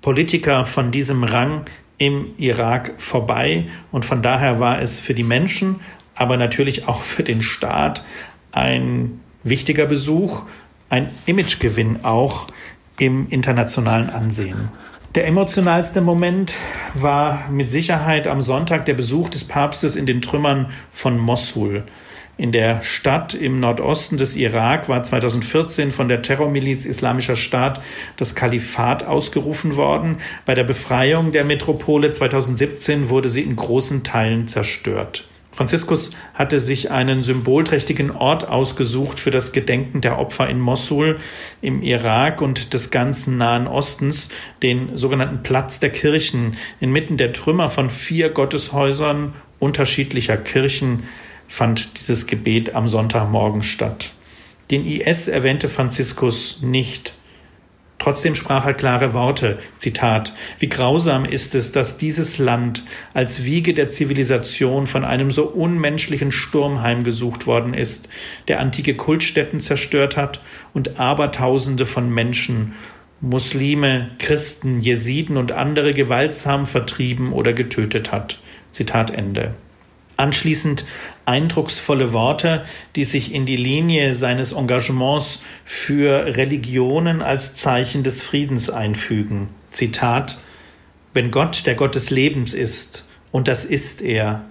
Politiker 0.00 0.64
von 0.64 0.90
diesem 0.90 1.24
Rang 1.24 1.66
im 1.98 2.28
Irak 2.38 2.94
vorbei 2.96 3.66
und 3.92 4.06
von 4.06 4.22
daher 4.22 4.58
war 4.58 4.80
es 4.80 4.98
für 4.98 5.12
die 5.12 5.24
Menschen, 5.24 5.80
aber 6.14 6.38
natürlich 6.38 6.88
auch 6.88 7.02
für 7.02 7.22
den 7.22 7.42
Staat 7.42 8.02
ein 8.52 9.20
wichtiger 9.42 9.84
Besuch, 9.84 10.44
ein 10.88 11.10
Imagegewinn 11.26 12.02
auch 12.02 12.46
im 12.98 13.28
internationalen 13.28 14.08
Ansehen. 14.08 14.70
Der 15.14 15.26
emotionalste 15.26 16.00
Moment 16.00 16.54
war 16.94 17.50
mit 17.50 17.68
Sicherheit 17.68 18.26
am 18.26 18.40
Sonntag 18.40 18.86
der 18.86 18.94
Besuch 18.94 19.28
des 19.28 19.44
Papstes 19.44 19.96
in 19.96 20.06
den 20.06 20.22
Trümmern 20.22 20.70
von 20.92 21.18
Mossul. 21.18 21.84
In 22.38 22.52
der 22.52 22.82
Stadt 22.82 23.32
im 23.32 23.60
Nordosten 23.60 24.18
des 24.18 24.36
Irak 24.36 24.90
war 24.90 25.02
2014 25.02 25.90
von 25.90 26.08
der 26.08 26.20
Terrormiliz 26.20 26.84
Islamischer 26.84 27.34
Staat 27.34 27.80
das 28.18 28.34
Kalifat 28.34 29.04
ausgerufen 29.04 29.76
worden. 29.76 30.18
Bei 30.44 30.54
der 30.54 30.64
Befreiung 30.64 31.32
der 31.32 31.44
Metropole 31.44 32.12
2017 32.12 33.08
wurde 33.08 33.30
sie 33.30 33.40
in 33.40 33.56
großen 33.56 34.04
Teilen 34.04 34.48
zerstört. 34.48 35.26
Franziskus 35.52 36.10
hatte 36.34 36.60
sich 36.60 36.90
einen 36.90 37.22
symbolträchtigen 37.22 38.10
Ort 38.10 38.46
ausgesucht 38.46 39.18
für 39.18 39.30
das 39.30 39.52
Gedenken 39.52 40.02
der 40.02 40.18
Opfer 40.18 40.50
in 40.50 40.60
Mossul 40.60 41.18
im 41.62 41.82
Irak 41.82 42.42
und 42.42 42.74
des 42.74 42.90
ganzen 42.90 43.38
Nahen 43.38 43.66
Ostens, 43.66 44.28
den 44.62 44.98
sogenannten 44.98 45.42
Platz 45.42 45.80
der 45.80 45.88
Kirchen, 45.88 46.58
inmitten 46.80 47.16
der 47.16 47.32
Trümmer 47.32 47.70
von 47.70 47.88
vier 47.88 48.28
Gotteshäusern 48.28 49.32
unterschiedlicher 49.58 50.36
Kirchen 50.36 51.04
fand 51.48 51.98
dieses 51.98 52.26
Gebet 52.26 52.74
am 52.74 52.88
Sonntagmorgen 52.88 53.62
statt. 53.62 54.12
Den 54.70 54.84
IS 54.84 55.28
erwähnte 55.28 55.68
Franziskus 55.68 56.60
nicht. 56.62 57.14
Trotzdem 57.98 58.34
sprach 58.34 58.66
er 58.66 58.74
klare 58.74 59.14
Worte. 59.14 59.58
Zitat. 59.78 60.34
Wie 60.58 60.68
grausam 60.68 61.24
ist 61.24 61.54
es, 61.54 61.72
dass 61.72 61.96
dieses 61.96 62.38
Land 62.38 62.84
als 63.14 63.44
Wiege 63.44 63.72
der 63.72 63.88
Zivilisation 63.88 64.86
von 64.86 65.04
einem 65.04 65.30
so 65.30 65.44
unmenschlichen 65.46 66.30
Sturm 66.30 66.82
heimgesucht 66.82 67.46
worden 67.46 67.72
ist, 67.72 68.08
der 68.48 68.60
antike 68.60 68.96
Kultstätten 68.96 69.60
zerstört 69.60 70.16
hat 70.16 70.42
und 70.74 71.00
Abertausende 71.00 71.86
von 71.86 72.10
Menschen, 72.10 72.74
Muslime, 73.22 74.10
Christen, 74.18 74.80
Jesiden 74.80 75.38
und 75.38 75.52
andere 75.52 75.92
gewaltsam 75.92 76.66
vertrieben 76.66 77.32
oder 77.32 77.54
getötet 77.54 78.12
hat. 78.12 78.40
Zitat 78.72 79.10
Ende. 79.10 79.54
Anschließend 80.18 80.84
eindrucksvolle 81.26 82.12
Worte, 82.12 82.64
die 82.94 83.04
sich 83.04 83.34
in 83.34 83.44
die 83.44 83.56
Linie 83.56 84.14
seines 84.14 84.52
Engagements 84.52 85.40
für 85.64 86.36
Religionen 86.36 87.20
als 87.20 87.56
Zeichen 87.56 88.02
des 88.04 88.22
Friedens 88.22 88.70
einfügen. 88.70 89.48
Zitat 89.70 90.38
Wenn 91.12 91.30
Gott 91.30 91.66
der 91.66 91.74
Gott 91.74 91.94
des 91.94 92.10
Lebens 92.10 92.54
ist, 92.54 93.06
und 93.32 93.48
das 93.48 93.64
ist 93.64 94.00
er, 94.02 94.44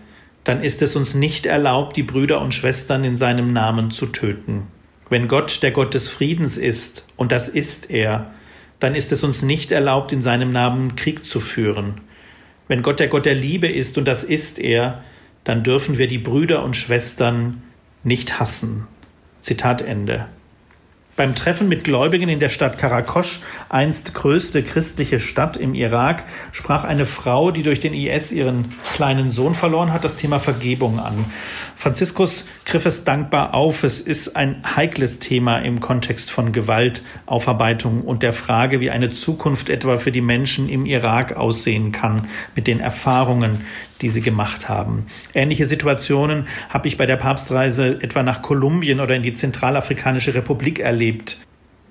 dann 0.44 0.62
ist 0.62 0.82
es 0.82 0.96
uns 0.96 1.16
nicht 1.16 1.48
erlaubt, 1.48 1.98
die 1.98 2.04
Brüder 2.04 2.42
und 2.42 2.54
Schwestern 2.54 3.04
in 3.04 3.16
seinem 3.16 3.52
Namen 3.52 3.90
zu 3.90 4.06
töten. 4.06 4.68
Wenn 5.10 5.28
Gott 5.28 5.64
der 5.64 5.72
Gott 5.72 5.94
des 5.94 6.10
Friedens 6.10 6.58
ist, 6.58 7.08
und 7.16 7.32
das 7.32 7.48
ist 7.48 7.90
er, 7.90 8.32
dann 8.80 8.96
ist 8.96 9.12
es 9.12 9.24
uns 9.24 9.42
nicht 9.44 9.72
erlaubt, 9.72 10.12
in 10.12 10.22
seinem 10.22 10.52
Namen 10.52 10.96
Krieg 10.96 11.26
zu 11.26 11.40
führen. 11.40 12.02
Wenn 12.68 12.82
Gott 12.82 13.00
der 13.00 13.08
Gott 13.08 13.26
der 13.26 13.36
Liebe 13.36 13.68
ist, 13.68 13.98
und 13.98 14.08
das 14.08 14.24
ist 14.24 14.60
er, 14.60 15.04
dann 15.46 15.64
dürfen 15.64 15.98
wir 15.98 16.08
die 16.08 16.18
Brüder 16.18 16.64
und 16.64 16.76
Schwestern 16.76 17.64
nicht 18.04 18.40
hassen. 18.40 18.88
Zitat 19.42 19.82
Ende. 19.82 20.26
Beim 21.16 21.34
Treffen 21.34 21.70
mit 21.70 21.86
Gläubigen 21.86 22.28
in 22.28 22.40
der 22.40 22.50
Stadt 22.50 22.78
Karakosch, 22.78 23.40
einst 23.70 24.14
größte 24.14 24.64
christliche 24.64 25.22
Stadt 25.22 25.56
im 25.56 25.74
Irak, 25.74 26.26
sprach 26.52 26.84
eine 26.84 27.06
Frau, 27.06 27.52
die 27.52 27.64
durch 27.64 27.80
den 27.80 27.94
IS 27.94 28.34
ihren 28.34 28.66
kleinen 28.94 29.32
Sohn 29.32 29.56
verloren 29.56 29.94
hat, 29.94 30.04
das 30.04 30.18
Thema 30.18 30.42
Vergebung 30.42 31.00
an. 31.00 31.24
Franziskus 31.78 32.46
griff 32.66 32.86
es 32.86 33.06
dankbar 33.06 33.54
auf. 33.54 33.86
Es 33.86 34.02
ist 34.02 34.36
ein 34.36 34.62
heikles 34.76 35.20
Thema 35.20 35.60
im 35.60 35.80
Kontext 35.80 36.32
von 36.32 36.52
Gewaltaufarbeitung 36.52 38.02
und 38.02 38.22
der 38.22 38.34
Frage, 38.34 38.82
wie 38.82 38.92
eine 38.92 39.12
Zukunft 39.12 39.70
etwa 39.70 39.96
für 39.96 40.12
die 40.12 40.20
Menschen 40.20 40.68
im 40.68 40.86
Irak 40.86 41.38
aussehen 41.38 41.94
kann, 41.94 42.28
mit 42.56 42.68
den 42.68 42.82
Erfahrungen, 42.82 43.62
die 44.02 44.10
sie 44.10 44.22
gemacht 44.22 44.70
haben. 44.70 45.06
Ähnliche 45.34 45.66
Situationen 45.66 46.48
habe 46.70 46.88
ich 46.88 46.98
bei 46.98 47.06
der 47.06 47.18
Papstreise 47.18 48.02
etwa 48.02 48.24
nach 48.24 48.42
Kolumbien 48.42 49.00
oder 49.00 49.16
in 49.16 49.24
die 49.24 49.34
Zentralafrikanische 49.34 50.34
Republik 50.34 50.80
erlebt. 50.80 51.40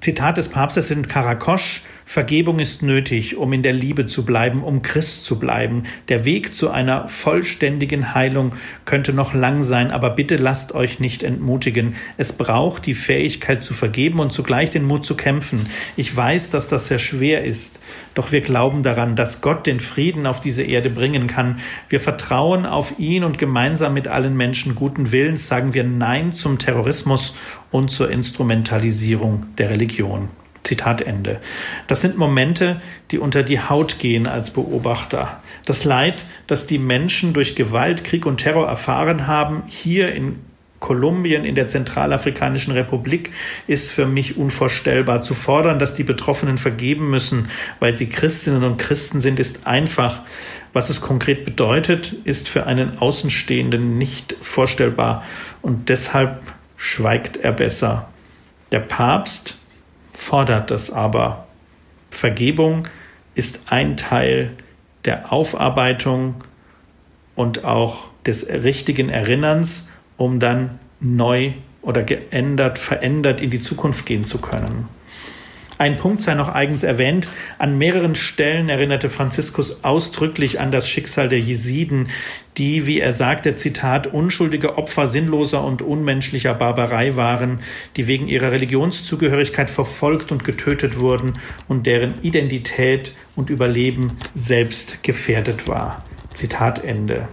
Zitat 0.05 0.37
des 0.37 0.51
Papstes 0.51 0.91
in 0.91 1.09
Karakosch, 1.09 1.81
Vergebung 2.05 2.59
ist 2.59 2.83
nötig, 2.83 3.39
um 3.39 3.55
in 3.55 3.63
der 3.63 3.73
Liebe 3.73 4.07
zu 4.07 4.27
bleiben, 4.27 4.63
um 4.63 4.83
Christ 4.83 5.25
zu 5.25 5.39
bleiben. 5.39 5.85
Der 6.11 6.27
Weg 6.27 6.55
zu 6.55 6.71
einer 6.71 7.09
vollständigen 7.09 8.15
Heilung 8.15 8.53
könnte 8.85 9.15
noch 9.15 9.33
lang 9.33 9.63
sein, 9.63 9.91
aber 9.91 10.11
bitte 10.11 10.37
lasst 10.37 10.75
euch 10.75 11.01
nicht 11.01 11.23
entmutigen. 11.23 11.95
Es 12.19 12.35
braucht 12.35 12.85
die 12.85 12.93
Fähigkeit 12.93 13.65
zu 13.65 13.73
vergeben 13.73 14.21
und 14.21 14.35
zugleich 14.35 14.69
den 14.69 14.85
Mut 14.85 15.07
zu 15.07 15.17
kämpfen. 15.17 15.67
Ich 15.97 16.15
weiß, 16.15 16.51
dass 16.51 16.69
das 16.69 16.89
sehr 16.89 16.99
schwer 16.99 17.43
ist, 17.43 17.81
doch 18.15 18.31
wir 18.31 18.43
glauben 18.43 18.83
daran, 18.83 19.17
dass 19.17 19.41
Gott 19.41 19.67
den 19.67 19.81
Frieden 19.81 20.27
auf 20.27 20.41
diese 20.41 20.63
Erde 20.63 20.91
bringen 20.91 21.27
kann. 21.27 21.61
Wir 21.89 22.01
vertrauen 22.01 22.67
auf 22.67 22.99
ihn 22.99 23.25
und 23.25 23.39
gemeinsam 23.39 23.95
mit 23.95 24.09
allen 24.09 24.37
Menschen 24.37 24.75
guten 24.75 25.11
Willens 25.11 25.49
sagen 25.49 25.73
wir 25.73 25.85
Nein 25.85 26.33
zum 26.33 26.59
Terrorismus 26.59 27.35
und 27.75 27.91
zur 27.91 28.09
Instrumentalisierung 28.09 29.47
der 29.59 29.69
Religion. 29.69 30.29
Zitat 30.63 31.03
Ende. 31.03 31.41
Das 31.89 32.01
sind 32.01 32.17
Momente, 32.17 32.81
die 33.11 33.19
unter 33.19 33.43
die 33.43 33.61
Haut 33.61 33.99
gehen 33.99 34.29
als 34.29 34.51
Beobachter. 34.51 35.43
Das 35.67 35.85
Leid, 35.85 36.25
das 36.47 36.67
die 36.67 36.79
Menschen 36.79 37.33
durch 37.33 37.57
Gewalt, 37.57 38.05
Krieg 38.05 38.27
und 38.27 38.39
Terror 38.39 38.69
erfahren 38.69 39.27
haben, 39.27 39.65
hier 39.67 40.15
in 40.15 40.37
Kolumbien, 40.79 41.45
in 41.45 41.57
der 41.57 41.67
Zentralafrikanischen 41.67 42.73
Republik, 42.73 43.33
ist 43.67 43.91
für 43.91 44.07
mich 44.07 44.37
unvorstellbar. 44.37 45.23
Zu 45.23 45.35
fordern, 45.35 45.81
dass 45.81 45.97
die 45.97 46.05
Betroffenen 46.05 46.59
vergeben 46.59 47.11
müssen, 47.11 47.49
weil 47.81 47.97
sie 47.97 48.09
Christinnen 48.09 48.63
und 48.63 48.79
Christen 48.79 49.21
sind, 49.21 49.41
ist 49.41 49.67
einfach. 49.67 50.23
Was 50.73 50.91
es 50.91 51.01
konkret 51.01 51.45
bedeutet, 51.45 52.15
ist 52.25 52.49
für 52.49 52.67
einen 52.67 52.99
Außenstehenden 52.99 53.99
nicht 53.99 54.37
vorstellbar. 54.41 55.25
Und 55.61 55.89
deshalb 55.89 56.41
schweigt 56.77 57.37
er 57.37 57.53
besser. 57.53 58.09
Der 58.73 58.81
Papst 58.81 59.57
fordert 60.13 60.71
das 60.71 60.91
aber. 60.91 61.47
Vergebung 62.11 62.89
ist 63.35 63.61
ein 63.67 63.97
Teil 63.97 64.53
der 65.05 65.33
Aufarbeitung 65.33 66.45
und 67.35 67.65
auch 67.65 68.09
des 68.27 68.49
richtigen 68.49 69.09
Erinnerns, 69.09 69.89
um 70.17 70.41
dann 70.41 70.79
neu 71.01 71.53
oder 71.83 72.03
geändert, 72.03 72.79
verändert 72.79 73.41
in 73.41 73.51
die 73.51 73.61
Zukunft 73.61 74.07
gehen 74.07 74.25
zu 74.25 74.39
können. 74.39 74.89
Ein 75.77 75.97
Punkt 75.97 76.23
sei 76.23 76.35
noch 76.35 76.49
eigens 76.49 76.83
erwähnt. 76.83 77.29
An 77.59 77.77
mehreren 77.77 78.15
Stellen 78.15 78.69
erinnerte 78.69 79.11
Franziskus 79.11 79.83
ausdrücklich 79.85 80.61
an 80.61 80.71
das 80.71 80.89
Schicksal 80.89 81.29
der 81.29 81.41
Jesiden, 81.41 82.09
die, 82.57 82.87
wie 82.87 83.01
er 83.01 83.13
sagte, 83.13 83.57
Zitat, 83.57 84.07
unschuldige 84.07 84.79
Opfer 84.79 85.07
sinnloser 85.07 85.65
und 85.65 85.83
unmenschlicher 85.83 86.55
Barbarei 86.55 87.17
waren, 87.17 87.61
die 87.97 88.07
wegen 88.07 88.29
ihrer 88.29 88.53
Religionszugehörigkeit 88.53 89.69
verfolgt 89.69 90.31
und 90.31 90.45
getötet 90.45 90.99
wurden 90.99 91.35
und 91.67 91.87
deren 91.87 92.15
Identität 92.23 93.13
und 93.35 93.51
Überleben 93.51 94.13
selbst 94.35 95.03
gefährdet 95.03 95.67
war. 95.67 96.05
Zitat 96.33 96.85
Ende. 96.85 97.29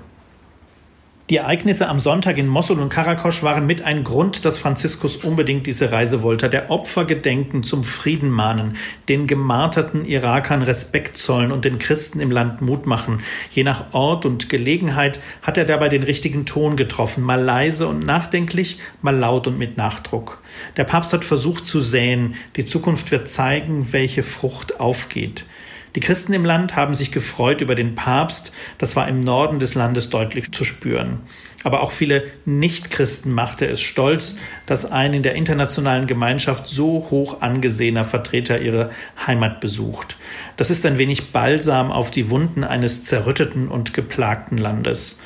Die 1.32 1.38
Ereignisse 1.38 1.88
am 1.88 1.98
Sonntag 1.98 2.38
in 2.38 2.50
Mosul 2.50 2.82
und 2.82 2.90
Karakosch 2.90 3.42
waren 3.42 3.66
mit 3.66 3.84
ein 3.84 4.04
Grund, 4.04 4.44
dass 4.44 4.58
Franziskus 4.58 5.16
unbedingt 5.16 5.66
diese 5.66 5.90
Reise 5.90 6.24
wollte. 6.24 6.50
Der 6.50 6.70
Opfer 6.70 7.06
gedenken, 7.06 7.64
zum 7.64 7.86
Frieden 7.86 8.30
mahnen, 8.30 8.76
den 9.08 9.28
gemarterten 9.28 10.04
Irakern 10.04 10.62
Respekt 10.62 11.18
zollen 11.18 11.54
und 11.54 11.64
den 11.64 11.80
Christen 11.80 12.20
im 12.20 12.32
Land 12.32 12.62
Mut 12.62 12.86
machen. 12.86 13.24
Je 13.50 13.64
nach 13.64 13.94
Ort 13.94 14.26
und 14.26 14.50
Gelegenheit 14.50 15.22
hat 15.42 15.58
er 15.58 15.64
dabei 15.64 15.88
den 15.88 16.04
richtigen 16.04 16.46
Ton 16.46 16.76
getroffen, 16.76 17.24
mal 17.24 17.42
leise 17.42 17.88
und 17.88 18.06
nachdenklich, 18.06 18.80
mal 19.02 19.16
laut 19.16 19.48
und 19.48 19.58
mit 19.58 19.78
Nachdruck. 19.78 20.42
Der 20.76 20.84
Papst 20.84 21.14
hat 21.14 21.24
versucht 21.24 21.66
zu 21.66 21.80
säen. 21.80 22.36
Die 22.58 22.66
Zukunft 22.66 23.10
wird 23.14 23.30
zeigen, 23.30 23.88
welche 23.92 24.24
Frucht 24.24 24.82
aufgeht. 24.82 25.46
Die 25.96 26.00
Christen 26.00 26.34
im 26.34 26.46
Land 26.46 26.76
haben 26.78 26.94
sich 26.94 27.12
gefreut 27.12 27.60
über 27.60 27.76
den 27.76 27.96
Papst, 27.96 28.54
das 28.78 28.96
war 28.96 29.10
im 29.10 29.20
Norden 29.20 29.60
des 29.60 29.76
Landes 29.76 30.10
deutlich 30.10 30.52
zu 30.54 30.64
spüren. 30.64 31.20
Aber 31.64 31.82
auch 31.82 31.92
viele 31.92 32.24
Nichtchristen 32.46 33.32
machte 33.32 33.68
es 33.68 33.82
stolz, 33.82 34.38
dass 34.66 34.90
ein 34.90 35.14
in 35.14 35.22
der 35.22 35.36
internationalen 35.36 36.08
Gemeinschaft 36.08 36.66
so 36.66 37.08
hoch 37.12 37.42
angesehener 37.42 38.06
Vertreter 38.06 38.62
ihre 38.62 38.92
Heimat 39.28 39.60
besucht. 39.60 40.18
Das 40.56 40.70
ist 40.70 40.86
ein 40.86 40.98
wenig 40.98 41.32
Balsam 41.32 41.92
auf 41.92 42.10
die 42.10 42.30
Wunden 42.30 42.64
eines 42.64 43.04
zerrütteten 43.04 43.68
und 43.68 43.94
geplagten 43.94 44.58
Landes. 44.58 45.20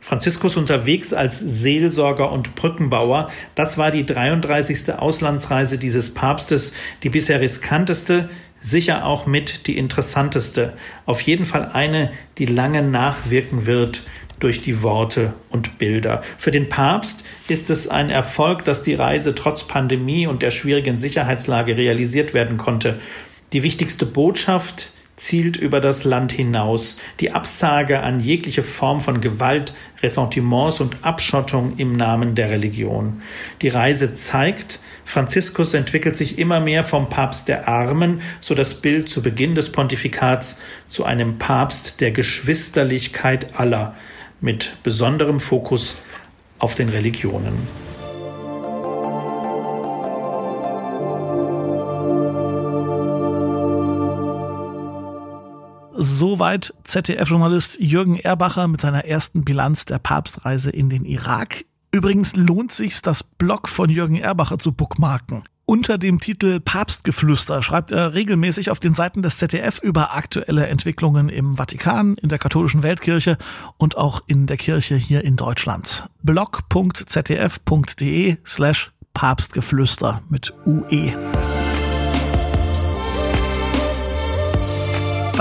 Franziskus 0.00 0.56
unterwegs 0.56 1.14
als 1.14 1.38
Seelsorger 1.38 2.32
und 2.32 2.56
Brückenbauer. 2.56 3.30
Das 3.54 3.78
war 3.78 3.92
die 3.92 4.04
33. 4.04 4.92
Auslandsreise 4.94 5.78
dieses 5.78 6.12
Papstes, 6.12 6.72
die 7.04 7.08
bisher 7.08 7.40
riskanteste, 7.40 8.28
sicher 8.62 9.04
auch 9.04 9.26
mit 9.26 9.66
die 9.66 9.76
interessanteste, 9.76 10.72
auf 11.04 11.20
jeden 11.20 11.44
Fall 11.44 11.70
eine, 11.72 12.12
die 12.38 12.46
lange 12.46 12.82
nachwirken 12.82 13.66
wird 13.66 14.04
durch 14.38 14.62
die 14.62 14.82
Worte 14.82 15.34
und 15.50 15.78
Bilder. 15.78 16.22
Für 16.38 16.50
den 16.50 16.68
Papst 16.68 17.22
ist 17.48 17.70
es 17.70 17.86
ein 17.86 18.10
Erfolg, 18.10 18.64
dass 18.64 18.82
die 18.82 18.94
Reise 18.94 19.34
trotz 19.34 19.64
Pandemie 19.64 20.26
und 20.26 20.42
der 20.42 20.50
schwierigen 20.50 20.98
Sicherheitslage 20.98 21.76
realisiert 21.76 22.34
werden 22.34 22.56
konnte. 22.56 22.98
Die 23.52 23.62
wichtigste 23.62 24.06
Botschaft 24.06 24.90
zielt 25.22 25.56
über 25.56 25.80
das 25.80 26.04
Land 26.04 26.32
hinaus. 26.32 26.96
Die 27.20 27.30
Absage 27.30 28.00
an 28.00 28.20
jegliche 28.20 28.62
Form 28.62 29.00
von 29.00 29.20
Gewalt, 29.20 29.72
Ressentiments 30.02 30.80
und 30.80 31.04
Abschottung 31.04 31.76
im 31.76 31.92
Namen 31.92 32.34
der 32.34 32.50
Religion. 32.50 33.22
Die 33.62 33.68
Reise 33.68 34.14
zeigt, 34.14 34.80
Franziskus 35.04 35.74
entwickelt 35.74 36.16
sich 36.16 36.38
immer 36.38 36.60
mehr 36.60 36.82
vom 36.82 37.08
Papst 37.08 37.48
der 37.48 37.68
Armen, 37.68 38.20
so 38.40 38.54
das 38.54 38.74
Bild 38.74 39.08
zu 39.08 39.22
Beginn 39.22 39.54
des 39.54 39.70
Pontifikats, 39.70 40.58
zu 40.88 41.04
einem 41.04 41.38
Papst 41.38 42.00
der 42.00 42.10
Geschwisterlichkeit 42.10 43.58
aller, 43.58 43.94
mit 44.40 44.76
besonderem 44.82 45.38
Fokus 45.38 45.96
auf 46.58 46.74
den 46.74 46.88
Religionen. 46.88 47.81
Soweit 56.02 56.74
ZDF-Journalist 56.82 57.78
Jürgen 57.78 58.18
Erbacher 58.18 58.66
mit 58.66 58.80
seiner 58.80 59.04
ersten 59.04 59.44
Bilanz 59.44 59.84
der 59.84 60.00
Papstreise 60.00 60.70
in 60.70 60.90
den 60.90 61.04
Irak. 61.04 61.64
Übrigens 61.92 62.34
lohnt 62.34 62.72
sich, 62.72 63.00
das 63.02 63.22
Blog 63.22 63.68
von 63.68 63.88
Jürgen 63.88 64.16
Erbacher 64.16 64.58
zu 64.58 64.72
bookmarken. 64.72 65.44
Unter 65.64 65.98
dem 65.98 66.18
Titel 66.18 66.58
Papstgeflüster 66.58 67.62
schreibt 67.62 67.92
er 67.92 68.14
regelmäßig 68.14 68.70
auf 68.70 68.80
den 68.80 68.94
Seiten 68.94 69.22
des 69.22 69.36
ZDF 69.36 69.78
über 69.78 70.16
aktuelle 70.16 70.66
Entwicklungen 70.66 71.28
im 71.28 71.56
Vatikan, 71.56 72.16
in 72.16 72.28
der 72.28 72.40
katholischen 72.40 72.82
Weltkirche 72.82 73.38
und 73.76 73.96
auch 73.96 74.22
in 74.26 74.48
der 74.48 74.56
Kirche 74.56 74.96
hier 74.96 75.22
in 75.22 75.36
Deutschland. 75.36 76.08
blog.zdf.de 76.24 76.78
slash 78.44 78.90
Papstgeflüster 79.14 80.22
mit 80.28 80.52
UE. 80.66 81.12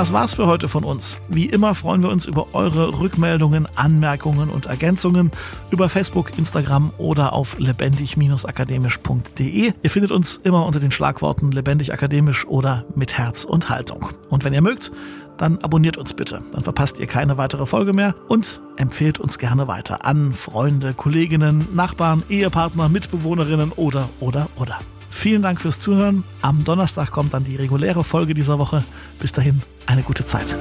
Das 0.01 0.13
war's 0.13 0.33
für 0.33 0.47
heute 0.47 0.67
von 0.67 0.83
uns. 0.83 1.19
Wie 1.29 1.45
immer 1.45 1.75
freuen 1.75 2.01
wir 2.01 2.09
uns 2.09 2.25
über 2.25 2.55
eure 2.55 2.99
Rückmeldungen, 2.99 3.67
Anmerkungen 3.75 4.49
und 4.49 4.65
Ergänzungen 4.65 5.29
über 5.69 5.89
Facebook, 5.89 6.39
Instagram 6.39 6.91
oder 6.97 7.33
auf 7.33 7.59
lebendig-akademisch.de. 7.59 9.73
Ihr 9.79 9.89
findet 9.91 10.09
uns 10.09 10.37
immer 10.37 10.65
unter 10.65 10.79
den 10.79 10.89
Schlagworten 10.89 11.51
lebendig 11.51 11.93
akademisch 11.93 12.47
oder 12.47 12.83
mit 12.95 13.15
Herz 13.15 13.43
und 13.43 13.69
Haltung. 13.69 14.09
Und 14.31 14.43
wenn 14.43 14.55
ihr 14.55 14.63
mögt, 14.63 14.91
dann 15.37 15.59
abonniert 15.59 15.97
uns 15.97 16.15
bitte. 16.15 16.41
Dann 16.51 16.63
verpasst 16.63 16.99
ihr 16.99 17.05
keine 17.05 17.37
weitere 17.37 17.67
Folge 17.67 17.93
mehr 17.93 18.15
und 18.27 18.59
empfehlt 18.77 19.19
uns 19.19 19.37
gerne 19.37 19.67
weiter 19.67 20.03
an 20.03 20.33
Freunde, 20.33 20.95
Kolleginnen, 20.95 21.67
Nachbarn, 21.75 22.23
Ehepartner, 22.27 22.89
Mitbewohnerinnen 22.89 23.71
oder, 23.73 24.09
oder, 24.19 24.47
oder. 24.55 24.79
Vielen 25.11 25.43
Dank 25.43 25.61
fürs 25.61 25.79
Zuhören. 25.79 26.23
Am 26.41 26.63
Donnerstag 26.63 27.11
kommt 27.11 27.35
dann 27.35 27.43
die 27.43 27.55
reguläre 27.55 28.03
Folge 28.03 28.33
dieser 28.33 28.57
Woche. 28.57 28.83
Bis 29.19 29.31
dahin 29.31 29.61
eine 29.85 30.01
gute 30.01 30.25
Zeit. 30.25 30.55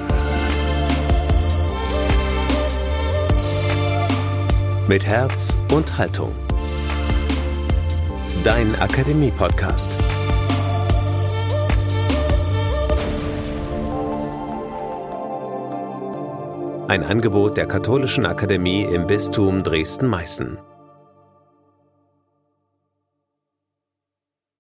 Mit 4.87 5.07
Herz 5.07 5.57
und 5.73 5.97
Haltung. 5.97 6.33
dein 8.45 8.75
Akademie-Podcast. 8.81 9.91
Ein 16.89 17.05
Angebot 17.05 17.57
der 17.57 17.67
Katholischen 17.67 18.27
Akademie 18.27 18.83
im 18.83 19.07
Bistum 19.07 19.63
Dresden-Meißen. 19.63 20.59